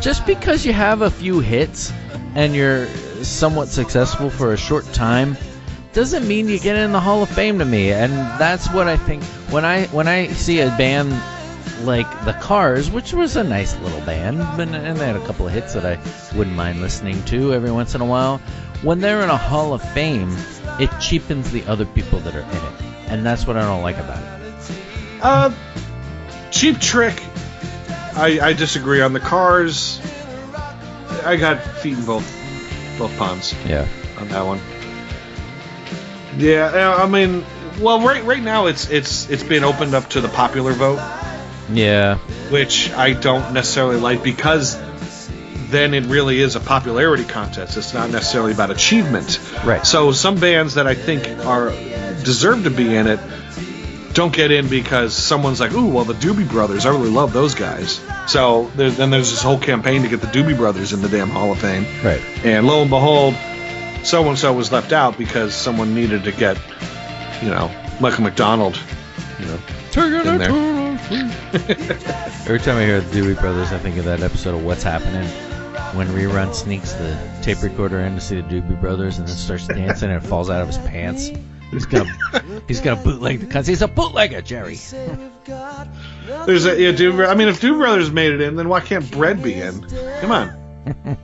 [0.00, 1.92] Just because you have a few hits
[2.34, 2.88] and you're
[3.22, 5.36] somewhat successful for a short time
[5.92, 7.92] doesn't mean you get in the Hall of Fame to me.
[7.92, 9.22] And that's what I think
[9.52, 11.12] when I when I see a band
[11.86, 15.46] like the Cars, which was a nice little band, but and they had a couple
[15.46, 16.00] of hits that I
[16.36, 18.40] wouldn't mind listening to every once in a while.
[18.82, 20.36] When they're in a Hall of Fame,
[20.80, 23.96] it cheapens the other people that are in it, and that's what I don't like
[23.98, 24.54] about it.
[25.22, 25.50] Uh,
[26.50, 27.22] cheap trick.
[28.14, 30.00] I, I disagree on the cars.
[31.24, 32.26] I got feet in both
[32.98, 33.86] both ponds Yeah.
[34.18, 34.60] on that one.
[36.36, 36.66] Yeah,
[36.98, 37.44] uh, I mean,
[37.80, 40.98] well, right right now it's it's it's been opened up to the popular vote,
[41.72, 42.16] Yeah.
[42.50, 44.76] which I don't necessarily like because
[45.72, 47.76] then it really is a popularity contest.
[47.76, 49.40] It's not necessarily about achievement.
[49.64, 49.84] Right.
[49.84, 53.18] So some bands that I think are deserve to be in it
[54.12, 56.84] don't get in because someone's like, "Ooh, well, the Doobie Brothers.
[56.84, 60.26] I really love those guys." So there, then there's this whole campaign to get the
[60.26, 61.86] Doobie Brothers in the damn Hall of Fame.
[62.04, 62.20] Right.
[62.44, 63.34] And lo and behold,
[64.04, 66.58] so and so was left out because someone needed to get,
[67.42, 67.70] you know,
[68.00, 68.78] Michael McDonald.
[69.40, 69.58] You know,
[69.96, 70.72] in there.
[72.44, 75.28] Every time I hear the Doobie Brothers, I think of that episode of What's Happening
[75.94, 79.66] when Rerun sneaks the tape recorder in to see the Doobie Brothers and then starts
[79.66, 81.30] dancing and it falls out of his pants.
[81.70, 82.12] He's gonna
[82.68, 83.66] he's gonna bootleg the cunt.
[83.66, 84.76] He's a bootlegger, Jerry.
[84.76, 87.26] There's a yeah, Doobie.
[87.26, 89.86] I mean, if Doobie Brothers made it in, then why can't Bread be in?
[90.20, 90.58] Come on.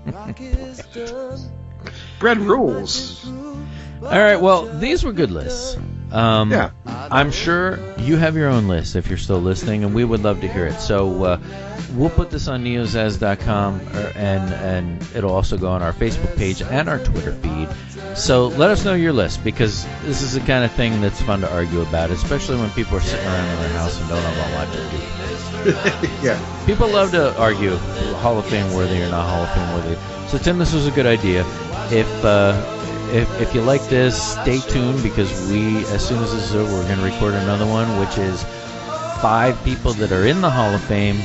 [2.18, 3.26] Bread rules.
[3.26, 4.40] All right.
[4.40, 5.76] Well, these were good lists.
[6.12, 6.70] Um, Yeah.
[6.86, 10.40] I'm sure you have your own list if you're still listening, and we would love
[10.42, 10.80] to hear it.
[10.80, 11.40] So uh,
[11.94, 16.60] we'll put this on neozaz.com, or, and and it'll also go on our Facebook page
[16.62, 17.68] and our Twitter feed.
[18.16, 21.40] So let us know your list because this is the kind of thing that's fun
[21.42, 24.32] to argue about, especially when people are sitting around in their house and don't know
[24.32, 26.18] about to do.
[26.26, 26.64] yeah.
[26.66, 27.76] People love to argue
[28.16, 30.28] Hall of Fame worthy or not Hall of Fame worthy.
[30.28, 31.40] So Tim, this was a good idea.
[31.90, 32.52] If uh,
[33.14, 36.72] if, if you like this, stay tuned because we, as soon as this is over,
[36.72, 38.42] we're going to record another one, which is
[39.20, 41.18] five people that are in the Hall of Fame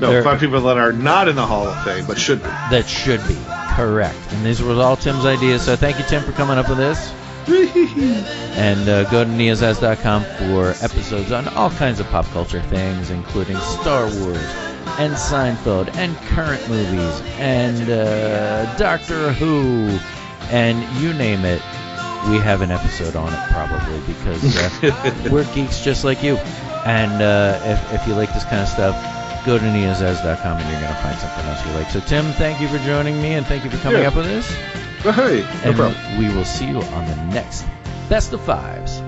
[0.00, 2.48] No, five people that are not in the Hall of Fame but should be.
[2.48, 3.36] that should be
[3.74, 4.16] correct.
[4.30, 5.64] And these were all Tim's ideas.
[5.64, 7.12] So thank you, Tim, for coming up with this.
[8.52, 13.56] And uh, go to neozaz.com for episodes on all kinds of pop culture things, including
[13.56, 19.98] Star Wars and Seinfeld and current movies and uh, Doctor Who
[20.50, 21.62] and you name it.
[22.30, 26.36] We have an episode on it probably because uh, we're geeks just like you.
[26.86, 28.94] And uh, if, if you like this kind of stuff,
[29.44, 31.90] go to neozaz.com and you're going to find something else you like.
[31.90, 34.08] So, Tim, thank you for joining me and thank you for coming Yeah.
[34.08, 34.48] up with this.
[35.02, 36.18] But hey, no And problem.
[36.18, 37.64] we will see you on the next
[38.08, 39.01] Best of Fives.